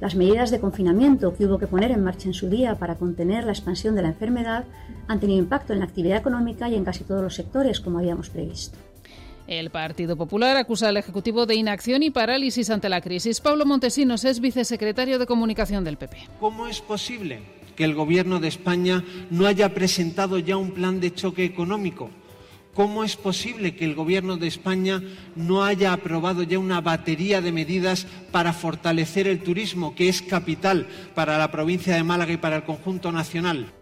[0.00, 3.44] Las medidas de confinamiento que hubo que poner en marcha en su día para contener
[3.44, 4.64] la expansión de la enfermedad
[5.08, 8.30] han tenido impacto en la actividad económica y en casi todos los sectores, como habíamos
[8.30, 8.78] previsto.
[9.46, 13.40] El Partido Popular acusa al Ejecutivo de inacción y parálisis ante la crisis.
[13.40, 16.16] Pablo Montesinos es vicesecretario de Comunicación del PP.
[16.38, 17.40] ¿Cómo es posible
[17.76, 22.08] que el Gobierno de España no haya presentado ya un plan de choque económico?
[22.74, 25.02] ¿Cómo es posible que el Gobierno de España
[25.34, 30.86] no haya aprobado ya una batería de medidas para fortalecer el turismo, que es capital
[31.14, 33.72] para la provincia de Málaga y para el conjunto nacional?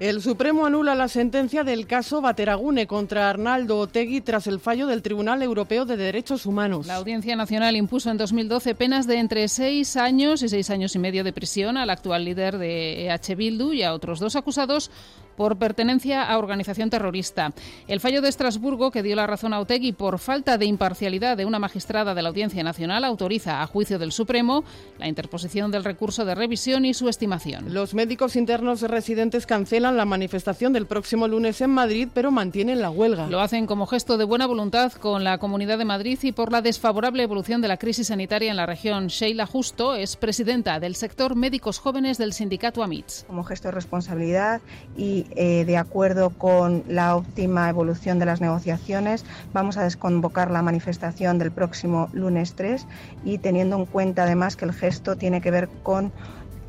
[0.00, 5.02] El Supremo anula la sentencia del caso Bateragune contra Arnaldo Otegui tras el fallo del
[5.02, 6.86] Tribunal Europeo de Derechos Humanos.
[6.86, 11.00] La Audiencia Nacional impuso en 2012 penas de entre seis años y seis años y
[11.00, 14.92] medio de prisión al actual líder de EH Bildu y a otros dos acusados
[15.38, 17.52] por pertenencia a organización terrorista.
[17.86, 21.44] El fallo de Estrasburgo, que dio la razón a Otegui por falta de imparcialidad de
[21.44, 24.64] una magistrada de la Audiencia Nacional, autoriza a juicio del Supremo
[24.98, 27.72] la interposición del recurso de revisión y su estimación.
[27.72, 32.90] Los médicos internos residentes cancelan la manifestación del próximo lunes en Madrid, pero mantienen la
[32.90, 33.28] huelga.
[33.28, 36.62] Lo hacen como gesto de buena voluntad con la Comunidad de Madrid y por la
[36.62, 39.06] desfavorable evolución de la crisis sanitaria en la región.
[39.06, 43.24] Sheila Justo es presidenta del sector médicos jóvenes del sindicato AMITS.
[43.28, 44.60] Como gesto de responsabilidad
[44.96, 50.62] y eh, de acuerdo con la óptima evolución de las negociaciones, vamos a desconvocar la
[50.62, 52.86] manifestación del próximo lunes 3
[53.24, 56.12] y teniendo en cuenta además que el gesto tiene que ver con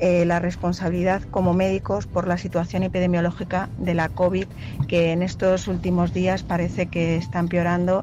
[0.00, 4.46] eh, la responsabilidad como médicos por la situación epidemiológica de la COVID,
[4.88, 8.02] que en estos últimos días parece que está empeorando.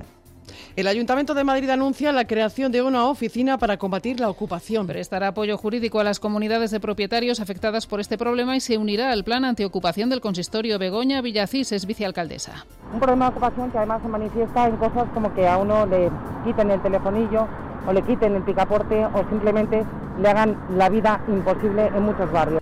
[0.75, 4.87] El Ayuntamiento de Madrid anuncia la creación de una oficina para combatir la ocupación.
[4.87, 9.11] Prestará apoyo jurídico a las comunidades de propietarios afectadas por este problema y se unirá
[9.11, 10.79] al plan antiocupación del consistorio.
[10.79, 12.65] Begoña Villacís es vicealcaldesa.
[12.93, 16.09] Un problema de ocupación que además se manifiesta en cosas como que a uno le
[16.45, 17.47] quiten el telefonillo
[17.87, 19.85] o le quiten el picaporte o simplemente
[20.21, 22.61] le hagan la vida imposible en muchos barrios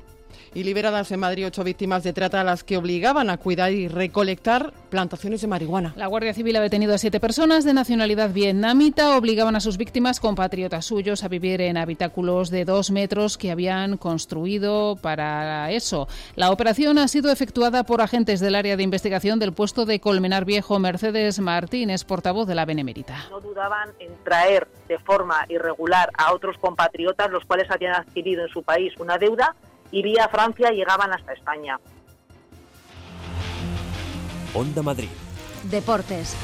[0.56, 3.88] y liberadas en Madrid ocho víctimas de trata a las que obligaban a cuidar y
[3.88, 5.94] recolectar plantaciones de marihuana.
[5.98, 9.18] La Guardia Civil ha detenido a siete personas de nacionalidad vietnamita.
[9.18, 13.98] Obligaban a sus víctimas, compatriotas suyos, a vivir en habitáculos de dos metros que habían
[13.98, 16.08] construido para eso.
[16.36, 20.46] La operación ha sido efectuada por agentes del área de investigación del puesto de Colmenar
[20.46, 20.80] Viejo.
[20.80, 23.26] Mercedes Martínez, portavoz de la Benemérita.
[23.30, 28.50] No dudaban en traer de forma irregular a otros compatriotas, los cuales habían adquirido en
[28.50, 29.54] su país una deuda
[29.92, 31.80] y vía Francia llegaban hasta España.
[34.54, 35.10] Onda Madrid.
[35.64, 36.36] Deportes.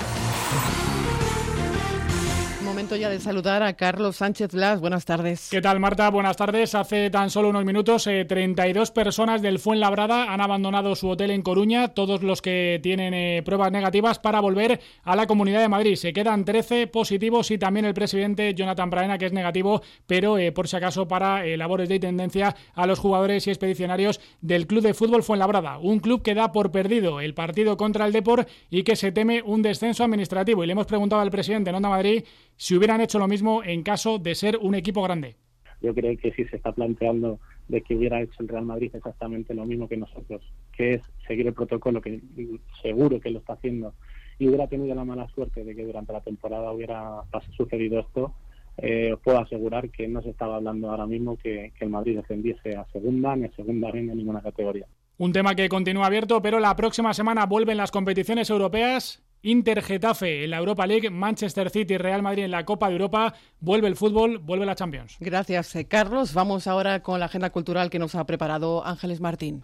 [2.72, 4.80] Momento ya de saludar a Carlos Sánchez Blas.
[4.80, 5.50] Buenas tardes.
[5.52, 6.10] ¿Qué tal, Marta?
[6.10, 6.74] Buenas tardes.
[6.74, 11.42] Hace tan solo unos minutos, 32 eh, personas del Fuenlabrada han abandonado su hotel en
[11.42, 15.96] Coruña, todos los que tienen eh, pruebas negativas para volver a la Comunidad de Madrid.
[15.98, 20.54] Se quedan 13 positivos y también el presidente Jonathan Praena, que es negativo, pero eh,
[20.54, 24.94] por si acaso para labores de intendencia a los jugadores y expedicionarios del Club de
[24.94, 25.78] Fútbol Fuenlabrada.
[25.78, 29.42] Un club que da por perdido el partido contra el Depor y que se teme
[29.42, 30.64] un descenso administrativo.
[30.64, 32.24] Y le hemos preguntado al presidente en Onda Madrid
[32.62, 35.36] si hubieran hecho lo mismo en caso de ser un equipo grande.
[35.82, 39.56] Yo creo que sí se está planteando de que hubiera hecho el Real Madrid exactamente
[39.56, 42.22] lo mismo que nosotros, que es seguir el protocolo, que
[42.84, 43.96] seguro que lo está haciendo,
[44.38, 47.24] y hubiera tenido la mala suerte de que durante la temporada hubiera
[47.58, 48.36] sucedido esto,
[48.78, 52.18] eh, os puedo asegurar que no se estaba hablando ahora mismo que, que el Madrid
[52.18, 54.86] descendiese a segunda ni a segunda ni en ninguna categoría.
[55.18, 60.44] Un tema que continúa abierto, pero la próxima semana vuelven las competiciones europeas Inter Getafe
[60.44, 63.96] en la Europa League, Manchester City, Real Madrid en la Copa de Europa, vuelve el
[63.96, 65.18] fútbol, vuelve la Champions.
[65.20, 66.34] Gracias, eh, Carlos.
[66.34, 69.64] Vamos ahora con la agenda cultural que nos ha preparado Ángeles Martín.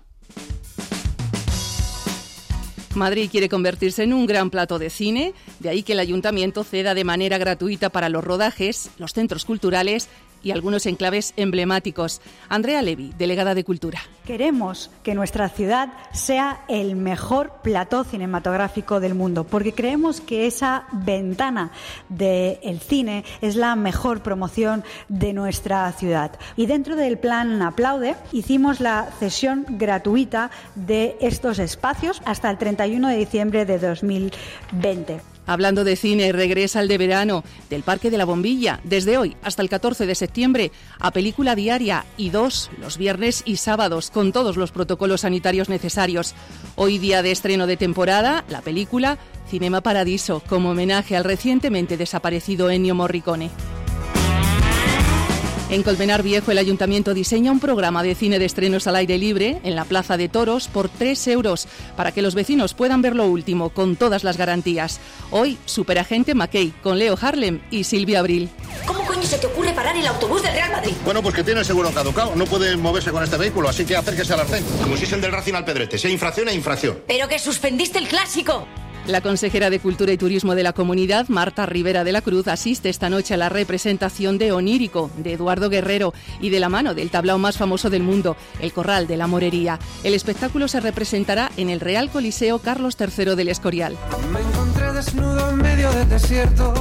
[2.96, 6.96] Madrid quiere convertirse en un gran plato de cine, de ahí que el ayuntamiento ceda
[6.96, 10.10] de manera gratuita para los rodajes, los centros culturales
[10.44, 12.22] y algunos enclaves emblemáticos.
[12.50, 14.00] Andrea Levi, delegada de Cultura.
[14.26, 20.86] Queremos que nuestra ciudad sea el mejor plató cinematográfico del mundo, porque creemos que esa
[20.92, 21.72] ventana
[22.10, 26.32] del cine es la mejor promoción de nuestra ciudad.
[26.56, 33.08] Y dentro del plan Aplaude hicimos la cesión gratuita de estos espacios hasta el 31
[33.08, 35.37] de diciembre de 2020.
[35.48, 39.62] Hablando de cine, regresa el de verano del Parque de la Bombilla, desde hoy hasta
[39.62, 44.58] el 14 de septiembre, a película diaria y dos los viernes y sábados, con todos
[44.58, 46.36] los protocolos sanitarios necesarios.
[46.76, 49.18] Hoy día de estreno de temporada, la película
[49.50, 53.50] Cinema Paradiso, como homenaje al recientemente desaparecido Ennio Morricone.
[55.70, 59.60] En Colmenar Viejo, el ayuntamiento diseña un programa de cine de estrenos al aire libre
[59.64, 63.26] en la Plaza de Toros por 3 euros para que los vecinos puedan ver lo
[63.26, 65.02] último con todas las garantías.
[65.30, 68.50] Hoy, Superagente McKay con Leo Harlem y Silvia Abril.
[68.86, 70.94] ¿Cómo coño se te ocurre parar el autobús del Real Madrid?
[71.04, 72.34] Bueno, pues que tiene el seguro caducado.
[72.34, 74.64] No puede moverse con este vehículo, así que acérquese al arcén.
[74.82, 75.98] Como si es el del Racing al Pedrete.
[75.98, 77.00] Sea infracción e infracción.
[77.06, 78.66] Pero que suspendiste el clásico.
[79.06, 82.90] La consejera de Cultura y Turismo de la comunidad, Marta Rivera de la Cruz, asiste
[82.90, 87.10] esta noche a la representación de Onírico, de Eduardo Guerrero, y de la mano del
[87.10, 89.80] tablao más famoso del mundo, el Corral de la Morería.
[90.04, 93.96] El espectáculo se representará en el Real Coliseo Carlos III del Escorial.
[94.34, 96.74] Me encontré desnudo en medio del desierto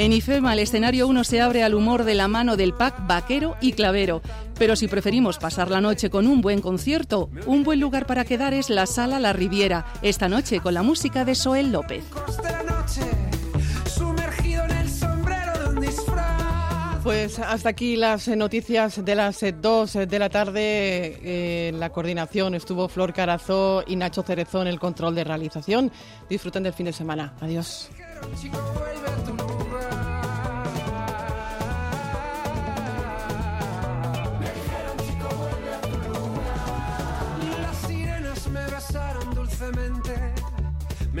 [0.00, 3.56] en IFEMA, el escenario 1 se abre al humor de la mano del pack vaquero
[3.60, 4.22] y clavero.
[4.58, 8.54] Pero si preferimos pasar la noche con un buen concierto, un buen lugar para quedar
[8.54, 12.02] es la Sala La Riviera, esta noche con la música de Soel López.
[17.02, 21.68] Pues hasta aquí las noticias de las 2 de la tarde.
[21.68, 25.92] En la coordinación estuvo Flor Carazó y Nacho Cerezón en el control de realización.
[26.28, 27.34] Disfruten del fin de semana.
[27.40, 27.90] Adiós.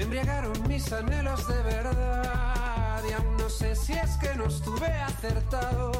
[0.00, 3.02] Me embriagaron mis anhelos de verdad.
[3.06, 5.92] Y no sé si es que no estuve acertado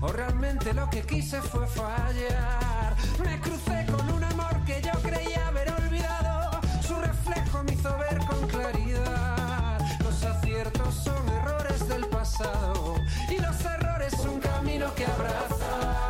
[0.00, 2.96] o realmente lo que quise fue fallar.
[3.22, 6.60] Me crucé con un amor que yo creía haber olvidado.
[6.82, 9.78] Su reflejo me hizo ver con claridad.
[10.02, 12.96] Los aciertos son errores del pasado
[13.28, 16.09] y los errores un camino que abraza.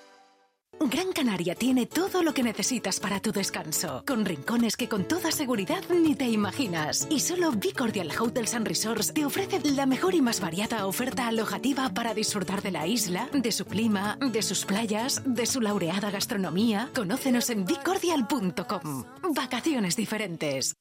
[0.89, 5.31] Gran Canaria tiene todo lo que necesitas para tu descanso, con rincones que con toda
[5.31, 7.07] seguridad ni te imaginas.
[7.09, 11.89] Y solo Bicordial Hotels and Resorts te ofrece la mejor y más variada oferta alojativa
[11.89, 16.89] para disfrutar de la isla, de su clima, de sus playas, de su laureada gastronomía.
[16.95, 19.03] Conócenos en bicordial.com.
[19.35, 20.75] Vacaciones diferentes.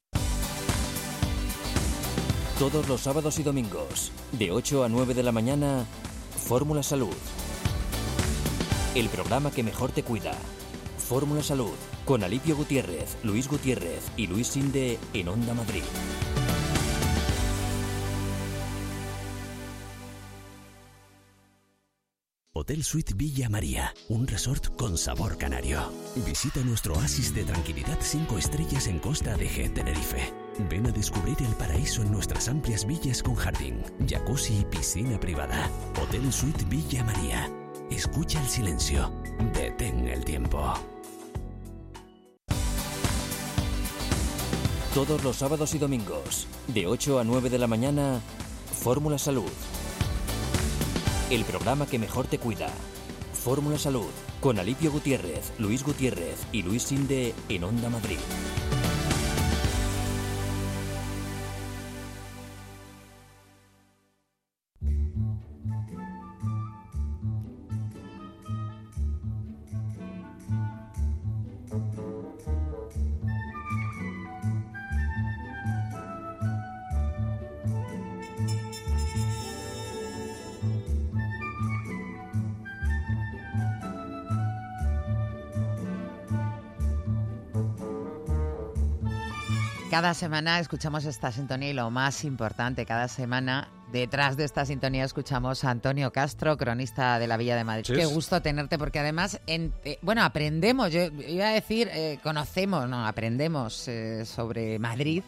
[2.58, 5.86] Todos los sábados y domingos, de 8 a 9 de la mañana,
[6.46, 7.16] Fórmula Salud.
[8.94, 10.32] El programa que mejor te cuida.
[10.98, 11.74] Fórmula Salud,
[12.04, 15.84] con Alipio Gutiérrez, Luis Gutiérrez y Luis Sinde en Onda Madrid.
[22.52, 25.80] Hotel Suite Villa María, un resort con sabor canario.
[26.26, 30.34] Visita nuestro oasis de tranquilidad 5 estrellas en Costa de G, Tenerife.
[30.68, 35.70] Ven a descubrir el paraíso en nuestras amplias villas con jardín, jacuzzi y piscina privada.
[36.02, 37.59] Hotel Suite Villa María.
[37.90, 39.12] Escucha el silencio.
[39.52, 40.72] Detén el tiempo.
[44.94, 48.20] Todos los sábados y domingos, de 8 a 9 de la mañana,
[48.72, 49.50] Fórmula Salud.
[51.30, 52.68] El programa que mejor te cuida.
[53.32, 54.10] Fórmula Salud,
[54.40, 58.18] con Alipio Gutiérrez, Luis Gutiérrez y Luis Sinde en Onda Madrid.
[90.10, 95.04] Cada semana escuchamos esta sintonía y lo más importante, cada semana detrás de esta sintonía
[95.04, 97.94] escuchamos a Antonio Castro, cronista de la Villa de Madrid.
[97.94, 102.88] Qué gusto tenerte porque además, en, eh, bueno, aprendemos, yo iba a decir, eh, conocemos,
[102.88, 105.22] no, aprendemos eh, sobre Madrid,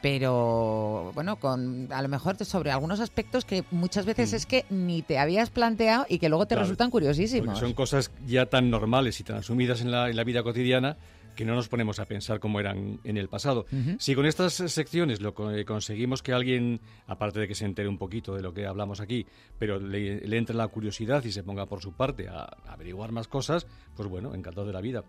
[0.00, 4.36] pero bueno, con a lo mejor sobre algunos aspectos que muchas veces Mm.
[4.36, 7.58] es que ni te habías planteado y que luego te Claro, resultan curiosísimos.
[7.58, 10.96] Son cosas ya tan normales y tan asumidas en la, en la vida cotidiana
[11.38, 13.64] que no nos ponemos a pensar cómo eran en el pasado.
[14.00, 17.96] Si con estas secciones lo eh, conseguimos que alguien, aparte de que se entere un
[17.96, 19.24] poquito de lo que hablamos aquí,
[19.56, 23.12] pero le, le entre la curiosidad y se ponga por su parte a, a averiguar
[23.12, 25.04] más cosas, pues bueno, encantado de la vida.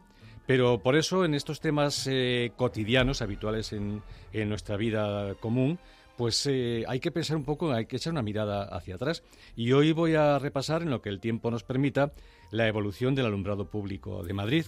[0.46, 5.80] Pero por eso en estos temas eh, cotidianos, habituales en, en nuestra vida común,
[6.16, 9.24] pues eh, hay que pensar un poco, hay que echar una mirada hacia atrás.
[9.56, 12.14] Y hoy voy a repasar, en lo que el tiempo nos permita,
[12.52, 14.66] la evolución del alumbrado público de Madrid.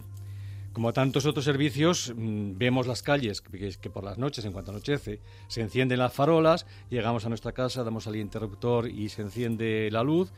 [0.73, 4.71] Como tantos otros servicios, mm, vemos las calles que, que por las noches, en cuanto
[4.71, 9.89] anochece, se encienden las farolas, llegamos a nuestra casa, damos al interruptor y se enciende
[9.91, 10.31] la luz,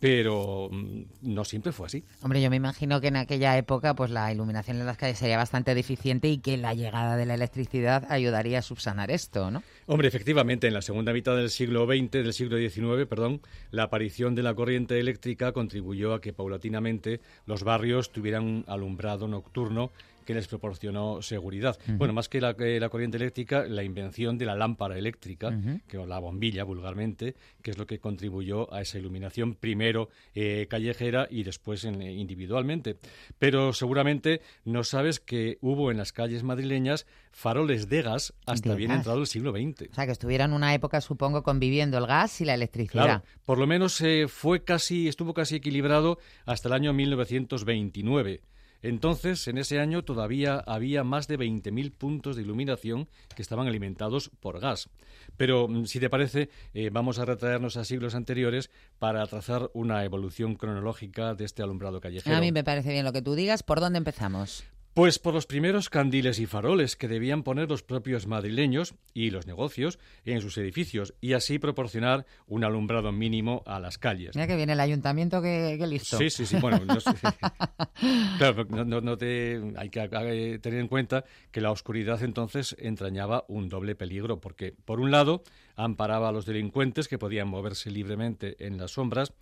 [0.00, 2.04] pero mm, no siempre fue así.
[2.22, 5.36] Hombre, yo me imagino que en aquella época pues la iluminación en las calles sería
[5.36, 9.62] bastante deficiente y que la llegada de la electricidad ayudaría a subsanar esto, ¿no?
[9.86, 13.40] Hombre, efectivamente, en la segunda mitad del siglo XX, del siglo XIX, perdón,
[13.70, 19.90] la aparición de la corriente eléctrica contribuyó a que paulatinamente los barrios tuvieran alumbrado nocturno
[20.30, 21.76] que les proporcionó seguridad.
[21.88, 25.58] Bueno, más que la, que la corriente eléctrica, la invención de la lámpara eléctrica,
[25.88, 30.68] que o la bombilla vulgarmente, que es lo que contribuyó a esa iluminación primero eh,
[30.70, 32.96] callejera y después en- eh, individualmente.
[33.40, 38.76] Pero seguramente no sabes que hubo en las calles madrileñas faroles de gas hasta De
[38.76, 38.98] bien gas.
[38.98, 39.90] entrado el siglo XX.
[39.90, 43.04] O sea, que estuvieran una época, supongo, conviviendo el gas y la electricidad.
[43.04, 48.42] Claro, por lo menos eh, fue casi, estuvo casi equilibrado hasta el año 1929.
[48.82, 54.30] Entonces, en ese año todavía había más de 20.000 puntos de iluminación que estaban alimentados
[54.40, 54.88] por gas.
[55.36, 60.04] Pero, mm, si te parece, eh, vamos a retraernos a siglos anteriores para trazar una
[60.04, 62.36] evolución cronológica de este alumbrado callejero.
[62.36, 63.62] A mí me parece bien lo que tú digas.
[63.62, 64.64] ¿Por dónde empezamos?
[64.92, 69.46] Pues por los primeros candiles y faroles que debían poner los propios madrileños y los
[69.46, 74.34] negocios en sus edificios y así proporcionar un alumbrado mínimo a las calles.
[74.34, 76.18] Mira que viene el ayuntamiento, que, listo.
[76.18, 76.56] Sí, sí, sí.
[76.60, 76.98] Bueno, no
[78.38, 83.94] claro, no, te, hay que tener en cuenta que la oscuridad entonces entrañaba un doble
[83.94, 85.44] peligro, porque por un lado
[85.76, 89.32] amparaba a los delincuentes que podían moverse libremente en las sombras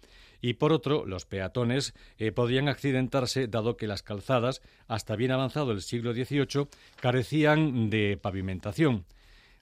[0.41, 5.73] y por otro los peatones eh, podían accidentarse dado que las calzadas, hasta bien avanzado
[5.73, 6.69] el siglo XVIII,
[7.01, 9.05] carecían de pavimentación.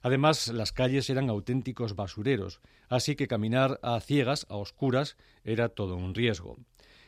[0.01, 5.95] Además, las calles eran auténticos basureros, así que caminar a ciegas, a oscuras, era todo
[5.95, 6.57] un riesgo.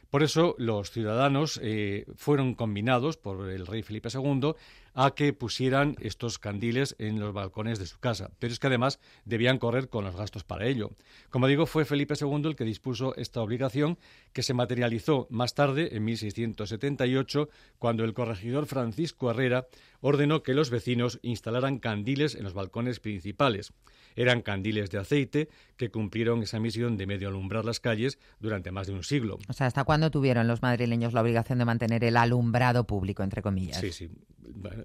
[0.09, 4.55] Por eso los ciudadanos eh, fueron combinados por el rey Felipe II
[5.01, 8.31] a que pusieran estos candiles en los balcones de su casa.
[8.37, 10.91] Pero es que además debían correr con los gastos para ello.
[11.29, 13.97] Como digo, fue Felipe II el que dispuso esta obligación
[14.33, 17.47] que se materializó más tarde, en 1678,
[17.77, 19.67] cuando el corregidor Francisco Herrera
[20.01, 23.71] ordenó que los vecinos instalaran candiles en los balcones principales.
[24.17, 25.47] Eran candiles de aceite
[25.77, 29.39] que cumplieron esa misión de medio alumbrar las calles durante más de un siglo.
[29.47, 33.41] O sea, ¿hasta cuándo tuvieron los madrileños la obligación de mantener el alumbrado público, entre
[33.41, 33.79] comillas?
[33.79, 34.09] Sí, sí,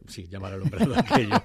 [0.09, 1.43] sí, llamar alumbrado aquello.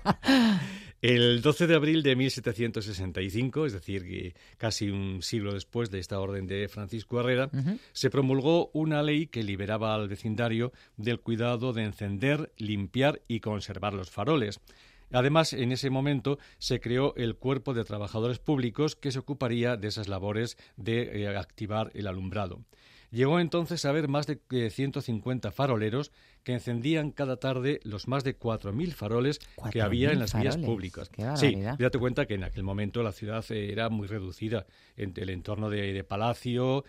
[1.02, 6.46] El 12 de abril de 1765, es decir, casi un siglo después de esta orden
[6.46, 7.50] de Francisco Herrera,
[7.94, 13.94] se promulgó una ley que liberaba al vecindario del cuidado de encender, limpiar y conservar
[13.94, 14.60] los faroles.
[15.12, 19.88] Además, en ese momento se creó el Cuerpo de Trabajadores Públicos que se ocuparía de
[19.88, 22.60] esas labores de eh, activar el alumbrado.
[23.12, 26.12] Llegó entonces a haber más de 150 eh, faroleros
[26.44, 29.40] que encendían cada tarde los más de 4.000 faroles
[29.72, 31.10] que había en las vías públicas.
[31.36, 34.66] Sí, date cuenta que en aquel momento la ciudad eh, era muy reducida.
[34.96, 36.84] En el entorno de, Palacio,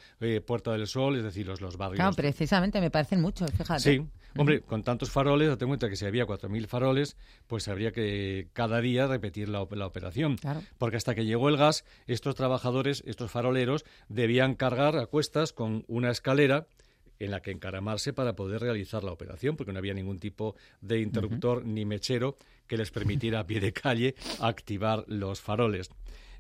[0.47, 1.97] Puerta del Sol, es decir, los, los barrios.
[1.97, 3.81] Claro, precisamente me parecen muchos, fíjate.
[3.81, 4.07] Sí,
[4.37, 7.17] Hombre, con tantos faroles, date cuenta que si había 4.000 faroles,
[7.47, 10.37] pues habría que cada día repetir la, operación.
[10.79, 15.85] Porque hasta que llegó el gas, estos trabajadores, estos faroleros, debían cargar a cuestas con
[15.89, 16.67] una escalera
[17.19, 21.01] en la que encaramarse para poder realizar la operación, porque no había ningún tipo de
[21.01, 25.91] interruptor ni mechero que les permitiera a pie de calle activar los faroles.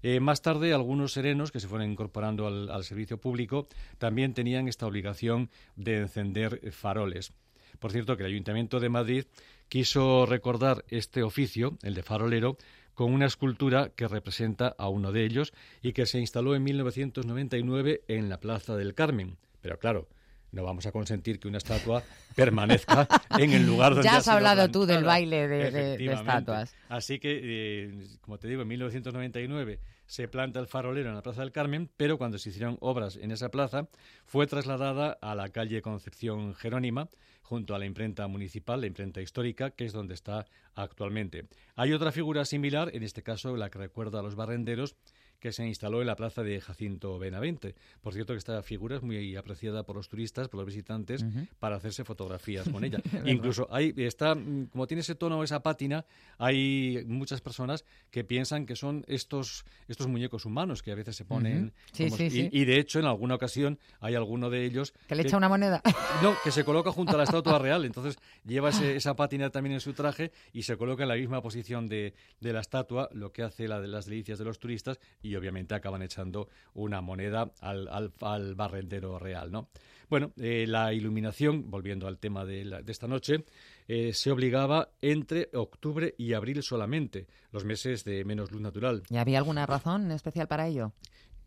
[0.02, 3.68] Eh, más tarde, algunos serenos que se fueron incorporando al servicio público
[3.98, 7.34] también tenían esta obligación de encender faroles.
[7.78, 9.24] Por cierto, que el Ayuntamiento de Madrid
[9.68, 12.56] quiso recordar este oficio, el de farolero,
[12.94, 18.02] con una escultura que representa a uno de ellos y que se instaló en 1999
[18.08, 19.38] en la Plaza del Carmen.
[19.62, 20.08] Pero claro,
[20.52, 22.02] no vamos a consentir que una estatua
[22.34, 23.08] permanezca
[23.38, 26.74] en el lugar donde ya has hablado tú del baile de, estatuas.
[26.88, 29.78] Así que, eh, como te digo, en 1999
[30.10, 33.30] se planta el farolero en la Plaza del Carmen, pero cuando se hicieron obras en
[33.30, 33.86] esa plaza,
[34.26, 37.08] fue trasladada a la calle Concepción Jerónima,
[37.42, 41.46] junto a la imprenta municipal, la imprenta histórica, que es donde está actualmente.
[41.76, 44.96] Hay otra figura similar, en este caso la que recuerda a los barrenderos,
[45.40, 47.74] que se instaló en la plaza de Jacinto Benavente.
[48.02, 51.24] Por cierto, que esta figura es muy apreciada por los turistas, por los visitantes,
[51.58, 53.00] para hacerse fotografías con ella.
[53.24, 56.04] Incluso hay, está, mm, como tiene ese tono, esa pátina,
[56.38, 61.24] hay muchas personas que piensan que son estos, estos muñecos humanos que a veces se
[61.24, 61.72] ponen.
[61.96, 64.92] y, de hecho, en alguna ocasión hay alguno de ellos.
[65.08, 65.82] Que le echa una moneda.
[66.22, 67.84] No, que se coloca junto a la estatua real.
[67.86, 71.88] Entonces lleva esa pátina también en su traje y se coloca en la misma posición
[71.88, 75.29] de, de la estatua, lo que hace la de las delicias de los turistas y
[75.36, 79.68] obviamente acaban echando una moneda al, al, barrendero real, ¿no?
[80.08, 83.44] Bueno, eh, la iluminación, volviendo al tema de, esta noche,
[83.86, 89.04] eh, se obligaba entre octubre y abril solamente, los meses de menos luz natural.
[89.08, 90.92] ¿Y había alguna razón especial para ello?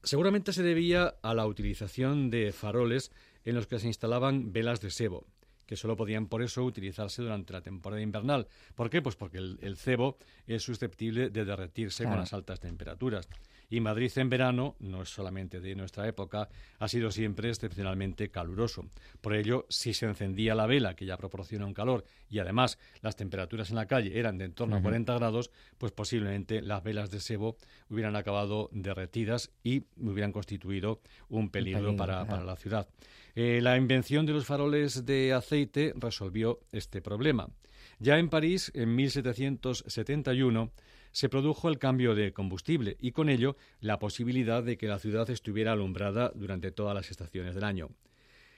[0.01, 3.11] Seguramente se debía a la utilización de faroles
[3.43, 5.25] en los que se instalaban velas de sebo
[5.65, 8.47] que solo podían por eso utilizarse durante la temporada invernal.
[8.75, 9.01] ¿Por qué?
[9.01, 13.27] Pues porque el, cebo es susceptible de derretirse con las altas temperaturas.
[13.73, 16.47] Y Madrid en verano, no es solamente de nuestra época,
[16.77, 18.85] ha sido siempre excepcionalmente caluroso.
[19.19, 23.15] Por ello, si se encendía la vela, que ya proporciona un calor, y además las
[23.15, 25.49] temperaturas en la calle eran de en torno a 40 grados,
[25.79, 27.57] pues posiblemente las velas de sebo
[27.89, 32.87] hubieran acabado derretidas y hubieran constituido un peligro, para, la ciudad.
[33.33, 37.49] Eh, la invención de los faroles de aceite resolvió este problema.
[37.97, 40.71] Ya en París, en 1771,
[41.13, 45.29] se produjo el cambio de combustible y con ello la posibilidad de que la ciudad
[45.29, 47.89] estuviera alumbrada durante todas las estaciones del año.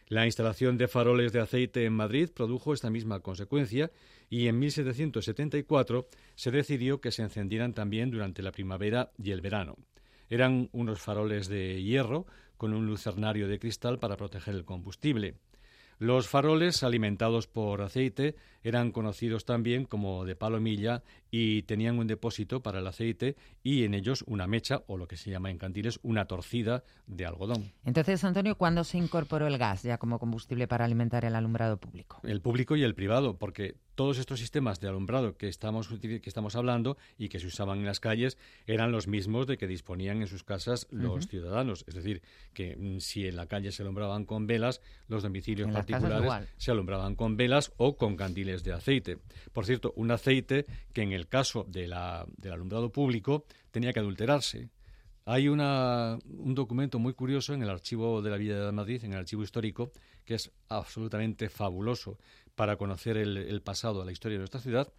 [0.08, 3.92] La instalación de faroles de aceite en Madrid produjo esta misma consecuencia
[4.30, 9.78] y en 1774 se decidió que se encendieran también durante la primavera y el verano.
[10.30, 12.26] Eran unos faroles de hierro
[12.58, 15.36] con un lucernario de cristal para proteger el combustible.
[15.98, 22.62] Los faroles alimentados por aceite eran conocidos también como de palomilla y tenían un depósito
[22.62, 26.00] para el aceite y en ellos una mecha o lo que se llama en cantiles
[26.04, 27.72] una torcida de algodón.
[27.86, 32.20] Entonces, Antonio, ¿cuándo se incorporó el gas ya como combustible para alimentar el alumbrado público?
[32.24, 36.56] El público y el privado, porque todos estos sistemas de alumbrado que estamos, que estamos
[36.56, 38.38] hablando y que se usaban en las calles
[38.68, 41.86] eran los mismos de que disponían en sus casas los ciudadanos.
[41.88, 42.22] Es decir,
[42.54, 47.16] que mm, si en la calle se alumbraban con velas, los domicilios particulares se alumbraban
[47.16, 49.18] con velas o con candiles de aceite.
[49.54, 54.00] Por cierto, un aceite que en el caso de la, del alumbrado público tenía que
[54.00, 54.70] adulterarse.
[55.28, 59.14] Hay una, un documento muy curioso en el archivo de la Villa de Madrid, en
[59.14, 59.92] el archivo histórico,
[60.24, 62.20] que es absolutamente fabuloso
[62.56, 64.92] para conocer el, pasado, la historia de nuestra ciudad.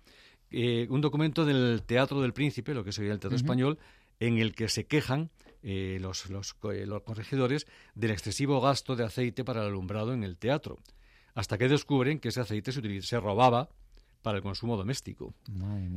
[0.50, 3.78] Eh, un documento del Teatro del Príncipe, lo que sería el Teatro Español,
[4.20, 5.30] en el que se quejan
[5.62, 10.22] eh, los, los, eh, los corregidores del excesivo gasto de aceite para el alumbrado en
[10.22, 10.78] el teatro,
[11.34, 13.68] hasta que descubren que ese aceite se, se robaba
[14.22, 15.34] para el consumo doméstico.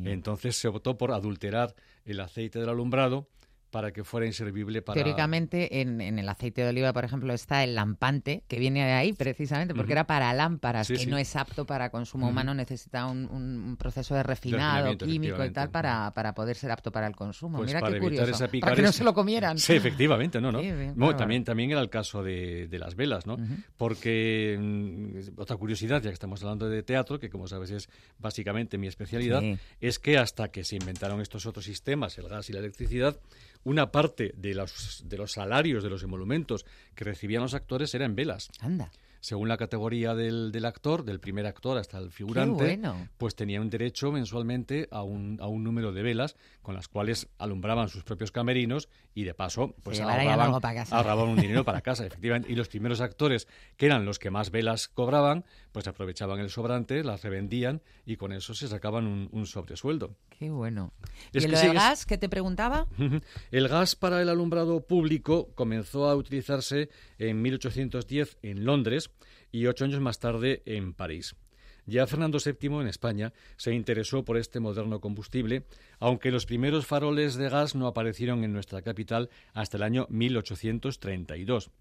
[0.05, 3.27] Entonces se optó por adulterar el aceite del alumbrado
[3.69, 4.95] para que fuera inservible para...
[4.95, 9.13] Teóricamente, en, el aceite de oliva, por ejemplo, está el lampante, que viene de ahí
[9.13, 14.15] precisamente, porque era para lámparas, que no es apto para consumo humano, necesita un, proceso
[14.15, 17.57] de refinado químico y tal para, para, poder ser apto para el consumo.
[17.59, 19.57] Pues Mira para qué curioso, esa para que no se lo comieran.
[19.57, 20.59] Sí, efectivamente, no, no.
[21.17, 23.37] también, también era el caso de, las velas, ¿no?
[23.77, 28.77] Porque, mm, otra curiosidad, ya que estamos hablando de teatro, que como sabes es básicamente
[28.77, 29.43] mi especialidad,
[29.79, 33.17] es que hasta que se inventaron estos otros sistemas, el gas y la electricidad,
[33.63, 38.05] una parte de los, de los salarios de los emolumentos que recibían los actores era
[38.05, 38.49] en velas.
[38.59, 38.91] Anda
[39.21, 42.79] según la categoría del, del, actor, del primer actor hasta el figurante,
[43.17, 47.27] pues tenía un derecho mensualmente a un, a un número de velas con las cuales
[47.37, 50.53] alumbraban sus propios camerinos y de paso pues ahorraban,
[50.91, 52.51] ahorraban, un dinero para casa, efectivamente.
[52.51, 57.03] Y los primeros actores, que eran los que más velas cobraban, pues aprovechaban el sobrante,
[57.03, 60.15] las revendían y con eso se sacaban un, un sobresueldo.
[60.29, 60.93] Qué bueno.
[61.33, 62.87] ¿Y el gas que te preguntaba?
[63.51, 69.11] El gas para el alumbrado público comenzó a utilizarse en 1810 en Londres
[69.51, 71.35] y ocho años más tarde en París.
[71.89, 75.63] Ya Fernando VII en España se interesó por este moderno combustible,
[75.99, 81.71] aunque los primeros faroles de gas no aparecieron en nuestra capital hasta el año 1832.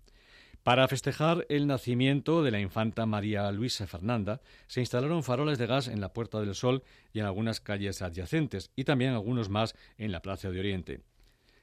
[0.62, 5.88] Para festejar el nacimiento de la infanta María Luisa Fernanda, se instalaron faroles de gas
[5.88, 6.82] en la Puerta del Sol
[7.12, 11.00] y en algunas calles adyacentes, y también algunos más en la Plaza de Oriente.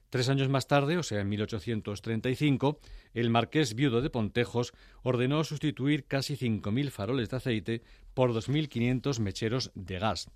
[0.10, 2.80] Tres años más tarde, o sea, en 1835,
[3.14, 4.74] el marqués viudo de Pontejos
[5.04, 7.82] ordenó sustituir casi 5.000 faroles de aceite
[8.14, 10.30] por 2.500 mecheros de gas.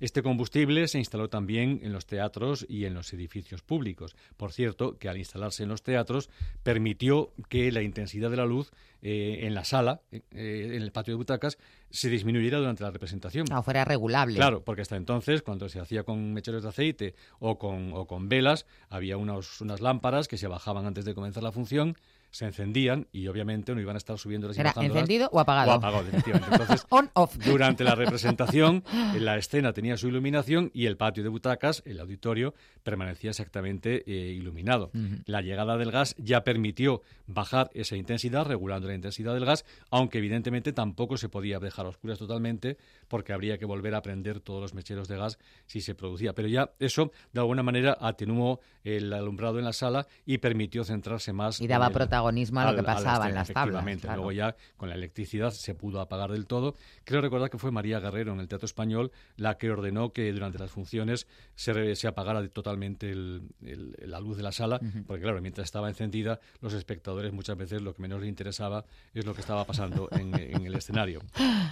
[0.00, 4.16] Este combustible se instaló también en los teatros y en los edificios públicos.
[4.36, 6.30] Por cierto, que al instalarse en los teatros
[6.62, 8.72] permitió que la intensidad de la luz
[9.02, 11.58] eh, en la sala, eh, en el patio de butacas,
[11.90, 13.46] se disminuyera durante la representación.
[13.50, 14.36] No, fuera regulable.
[14.36, 18.28] Claro, porque hasta entonces, cuando se hacía con mecheros de aceite o con, o con
[18.28, 21.96] velas, había unas lámparas que se bajaban antes de comenzar la función
[22.34, 25.70] se encendían y obviamente no iban a estar subiendo y ¿Era encendido o apagado?
[25.70, 26.50] O apagado, definitivamente.
[26.50, 27.36] Entonces, On, off.
[27.36, 28.82] durante la representación,
[29.16, 34.32] la escena tenía su iluminación y el patio de butacas, el auditorio, permanecía exactamente eh,
[34.32, 34.90] iluminado.
[35.26, 40.18] La llegada del gas ya permitió bajar esa intensidad, regulando la intensidad del gas, aunque
[40.18, 44.60] evidentemente tampoco se podía dejar a oscuras totalmente porque habría que volver a prender todos
[44.60, 46.34] los mecheros de gas si se producía.
[46.34, 51.32] Pero ya eso, de alguna manera, atenuó el alumbrado en la sala y permitió centrarse
[51.32, 51.60] más.
[51.60, 53.84] Y daba protagonismo a lo que pasaba en las tablas.
[54.04, 56.74] Luego ya con la electricidad se pudo apagar del todo.
[57.04, 60.58] Creo recordar que fue María Guerrero en el Teatro Español la que ordenó que durante
[60.58, 65.88] las funciones se, se apagara totalmente la luz de la sala, porque claro, mientras estaba
[65.88, 70.08] encendida, los espectadores muchas veces lo que menos les interesaba es lo que estaba pasando
[70.12, 71.20] en, el escenario.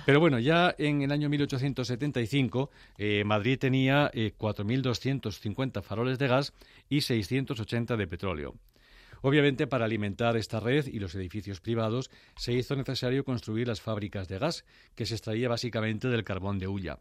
[0.07, 6.53] Pero bueno, ya en el año 1875 eh, Madrid tenía 4.250 eh, faroles de gas
[6.89, 8.55] y 680 de petróleo.
[9.23, 14.29] Obviamente, para alimentar esta red y los edificios privados, se hizo necesario construir las fábricas
[14.29, 14.65] de gas,
[14.95, 16.99] que se extraía básicamente del carbón de hulla.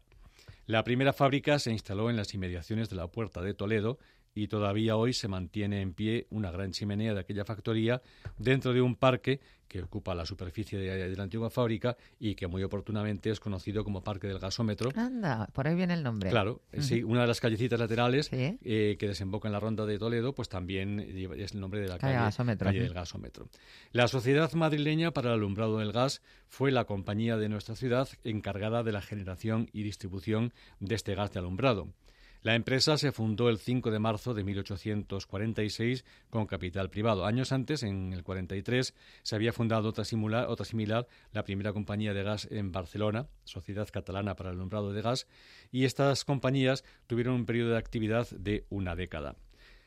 [0.66, 3.98] La primera fábrica se instaló en las inmediaciones de la Puerta de Toledo
[4.34, 8.00] y todavía hoy se mantiene en pie una gran chimenea de aquella factoría
[8.38, 9.40] dentro de un parque
[9.72, 14.04] que ocupa la superficie de, la antigua fábrica y que muy oportunamente es conocido como
[14.04, 14.90] Parque del Gasómetro.
[14.94, 16.28] Anda, por ahí viene el nombre.
[16.28, 20.34] Claro, sí, una de las callecitas laterales eh, que desemboca en la ronda de Toledo,
[20.34, 23.48] pues también es el nombre de la calle, calle del Gasómetro.
[23.92, 28.82] La Sociedad Madrileña para el Alumbrado del Gas fue la compañía de nuestra ciudad encargada
[28.82, 31.88] de la generación y distribución de este gas de alumbrado.
[32.42, 37.24] La empresa se fundó el 5 de marzo de 1846 con capital privado.
[37.24, 42.48] Años antes, en el 43, se había fundado otra, similar, la primera compañía de gas
[42.50, 45.28] en Barcelona, Sociedad Catalana para el Alumbrado de Gas,
[45.70, 49.36] y estas compañías tuvieron un periodo de actividad de una década.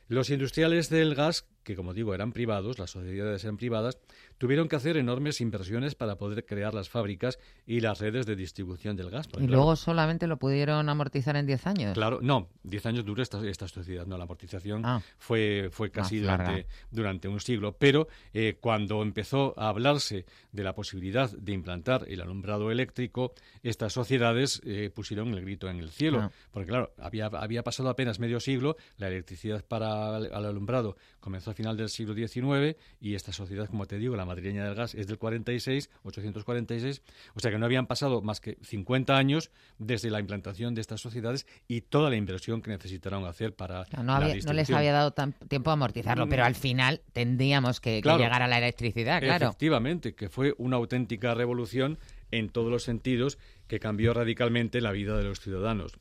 [0.07, 3.97] Los industriales del gas que como digo eran privados, las sociedades eran privadas,
[4.37, 8.95] tuvieron que hacer enormes inversiones para poder crear las fábricas y las redes de distribución
[8.95, 9.27] del gas.
[9.39, 11.93] ¿Y luego solamente lo pudieron amortizar en 10 años?
[11.95, 15.01] Claro, no, 10 años duró esta, esta sociedad, no, la amortización ah.
[15.17, 20.75] fue, fue casi durante, durante, un siglo, pero eh, cuando empezó a hablarse de la
[20.75, 26.19] posibilidad de implantar el alumbrado eléctrico, estas sociedades eh, pusieron el grito en el cielo,
[26.21, 26.31] ah.
[26.51, 31.54] porque claro, había, había pasado apenas medio siglo, la electricidad para el alumbrado comenzó a
[31.55, 35.07] final del siglo XIX y esta sociedad, como te digo, la madrileña del gas, es
[35.07, 37.01] del 46, 846,
[37.33, 41.01] o sea que no habían pasado más que 50 años desde la implantación de estas
[41.01, 45.13] sociedades y toda la inversión que necesitaron hacer para no, no les había dado
[45.47, 49.47] tiempo a amortizarlo, pero al final tendríamos que, llegar a la electricidad, claro.
[49.47, 51.97] Efectivamente, que fue una auténtica revolución
[52.31, 53.37] en todos los sentidos
[53.67, 55.93] que cambió radicalmente la vida de los ciudadanos.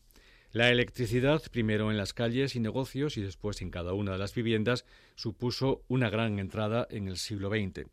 [0.55, 4.33] La electricidad, primero en las calles y negocios y después en cada una de las
[4.33, 4.85] viviendas,
[5.17, 7.89] supuso una gran entrada en el siglo XX.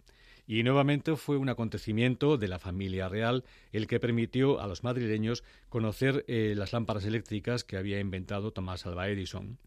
[0.45, 5.43] Y nuevamente fue un acontecimiento de la familia real el que permitió a los madrileños
[5.70, 9.57] conocer eh, las lámparas eléctricas que había inventado Tomás Alva Edison.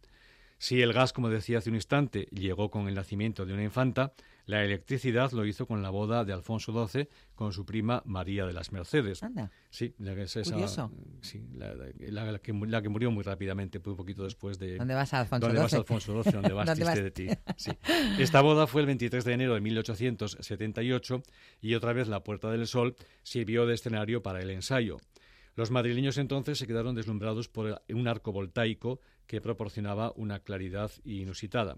[0.58, 4.12] Si el gas, como decía hace un instante, llegó con el nacimiento de una infanta,
[4.46, 8.52] la electricidad lo hizo con la boda de Alfonso XII con su prima María de
[8.52, 9.20] las Mercedes.
[9.70, 10.40] Sí, la que, sí,
[11.54, 14.76] la, que, murió muy rápidamente, un poquito después de...
[14.76, 16.32] ¿Dónde vas, Alfonso ¿Dónde vas, Alfonso XII?
[16.32, 17.28] ¿Dónde vas, ¿Dónde de ti?
[17.56, 17.72] Sí.
[18.18, 21.22] Esta boda fue el 23 de enero de 1878
[21.62, 24.98] y otra vez la Puerta del Sol sirvió de escenario para el ensayo.
[25.56, 31.76] Los madrileños entonces se quedaron deslumbrados por un arco voltaico que proporcionaba una claridad inusitada.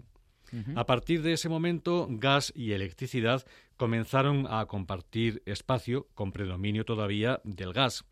[0.74, 3.44] A partir de ese momento, gas y electricidad
[3.76, 8.04] comenzaron a compartir espacio, con predominio todavía del gas.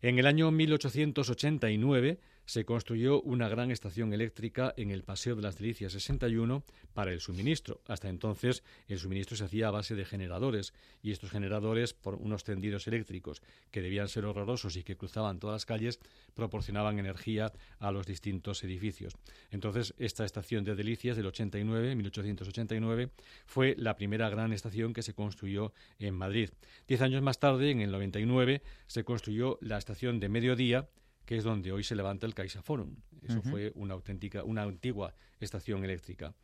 [0.00, 5.58] En el año 1889 se construyó una gran estación eléctrica en el Paseo de las
[5.58, 7.80] Delicias 61 para el suministro.
[7.86, 12.44] Hasta entonces el suministro se hacía a base de generadores y estos generadores, por unos
[12.44, 16.00] tendidos eléctricos que debían ser horrorosos y que cruzaban todas las calles,
[16.34, 19.14] proporcionaban energía a los distintos edificios.
[19.50, 23.10] Entonces esta estación de Delicias del 89, 1889,
[23.46, 26.50] fue la primera gran estación que se construyó en Madrid.
[26.86, 30.88] Diez años más tarde, en el 99, se construyó la estación de Mediodía
[31.24, 32.96] que es donde hoy se levanta el Caixa Forum.
[33.22, 36.34] Eso fue una auténtica, una antigua estación eléctrica.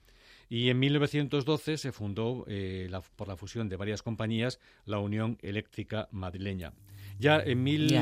[0.48, 6.08] Y en 1912 se fundó, eh, por la fusión de varias compañías, la Unión Eléctrica
[6.10, 6.72] Madrileña.
[7.18, 7.94] Ya en mil...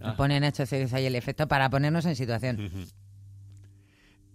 [0.00, 0.14] Ah.
[0.16, 2.70] Ponen hecho ahí el efecto para ponernos en situación.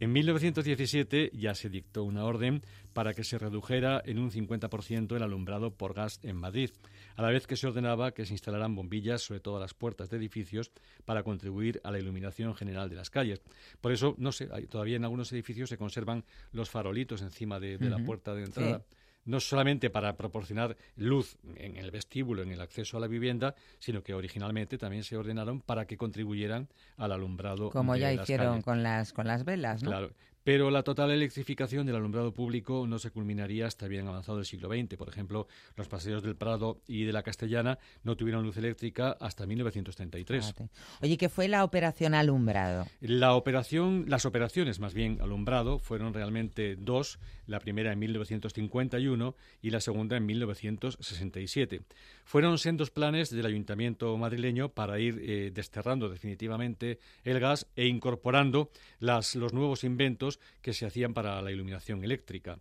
[0.01, 5.23] En 1917 ya se dictó una orden para que se redujera en un 50% el
[5.23, 6.71] alumbrado por gas en Madrid
[7.15, 10.17] a la vez que se ordenaba que se instalaran bombillas sobre todas las puertas de
[10.17, 10.71] edificios
[11.05, 13.41] para contribuir a la iluminación general de las calles.
[13.81, 17.99] Por eso, no sé, todavía en algunos edificios se conservan los farolitos encima de, la
[17.99, 18.83] puerta de entrada.
[19.25, 24.03] no solamente para proporcionar luz en el vestíbulo, en el acceso a la vivienda, sino
[24.03, 27.69] que originalmente también se ordenaron para que contribuyeran al alumbrado.
[27.71, 29.89] Como ya hicieron con las con las velas, ¿no?
[29.89, 30.11] Claro.
[30.45, 34.69] Pero la total electrificación del alumbrado público no se culminaría hasta bien avanzado el siglo
[34.69, 34.95] XX.
[34.95, 39.47] Por ejemplo, los paseos del Prado y de la Castellana no tuvieron luz eléctrica hasta
[39.47, 40.53] 1933.
[41.01, 42.85] Oye, ¿qué fue la operación alumbrado?
[43.01, 47.17] La operación, las operaciones más bien alumbrado fueron realmente dos.
[47.47, 51.81] La primera en 1951 y la segunda en 1967.
[52.23, 58.69] Fueron sendos planes del Ayuntamiento madrileño para ir eh, desterrando definitivamente el gas e incorporando
[58.99, 62.59] las, los nuevos inventos que se hacían para la iluminación eléctrica.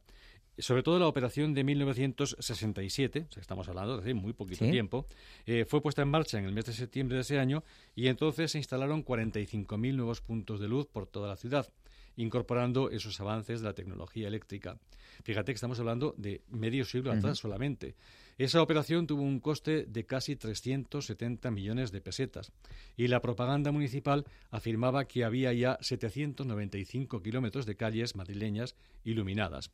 [0.57, 5.07] Sobre todo la operación de 1967, estamos hablando de hace muy poquito tiempo,
[5.47, 7.65] eh, fue puesta en marcha en el mes de septiembre de ese año
[7.97, 11.69] y entonces se instalaron 45.000 nuevos puntos de luz por toda la ciudad
[12.17, 14.79] incorporando esos avances de la tecnología eléctrica.
[15.23, 17.95] Fíjate que estamos hablando de medio siglo atrás solamente.
[18.37, 22.51] Esa operación tuvo un coste de casi 370 millones de pesetas
[22.97, 28.75] y la propaganda municipal afirmaba que había ya 795 kilómetros de calles madrileñas
[29.05, 29.71] iluminadas.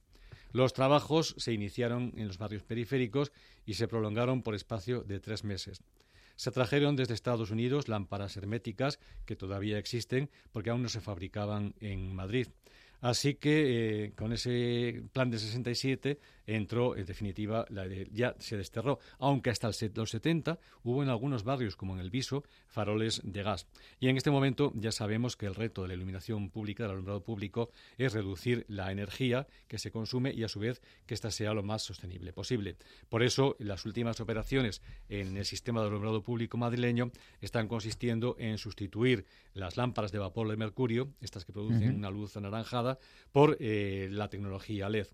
[0.53, 3.33] Los trabajos se iniciaron en los barrios periféricos
[3.65, 5.83] y se prolongaron por espacio de tres meses.
[6.37, 11.75] Se trajeron desde Estados Unidos lámparas herméticas que todavía existen porque aún no se fabricaban
[11.81, 12.49] en Madrid.
[13.01, 18.99] Así que eh, con ese plan de 67 entró, en definitiva, la ya se desterró,
[19.19, 23.67] aunque hasta los 70 hubo en algunos barrios, como en el Viso, faroles de gas.
[24.01, 27.23] Y en este momento ya sabemos que el reto de la iluminación pública, del alumbrado
[27.23, 31.55] público, es reducir la energía que se consume y, a su vez, que ésta sea
[31.55, 32.77] lo más sostenible posible.
[33.09, 38.59] Por eso, las últimas operaciones en el sistema de alumbrado público madrileño están consistiendo en
[38.59, 42.90] sustituir las lámparas de vapor de mercurio, estas que producen una luz anaranjada,
[43.33, 45.07] por eh, la tecnología LED.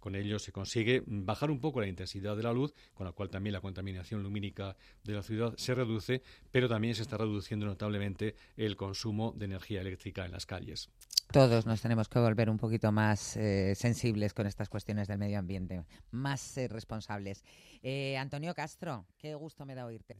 [0.00, 3.28] Con ello se consigue bajar un poco la intensidad de la luz, con la cual
[3.28, 4.74] también la contaminación lumínica
[5.04, 9.82] de la ciudad se reduce, pero también se está reduciendo notablemente el consumo de energía
[9.82, 10.88] eléctrica en las calles.
[11.30, 15.38] Todos nos tenemos que volver un poquito más eh, sensibles con estas cuestiones del medio
[15.38, 17.44] ambiente, más eh, responsables.
[17.82, 20.16] Eh, Antonio Castro, qué gusto me da oírte.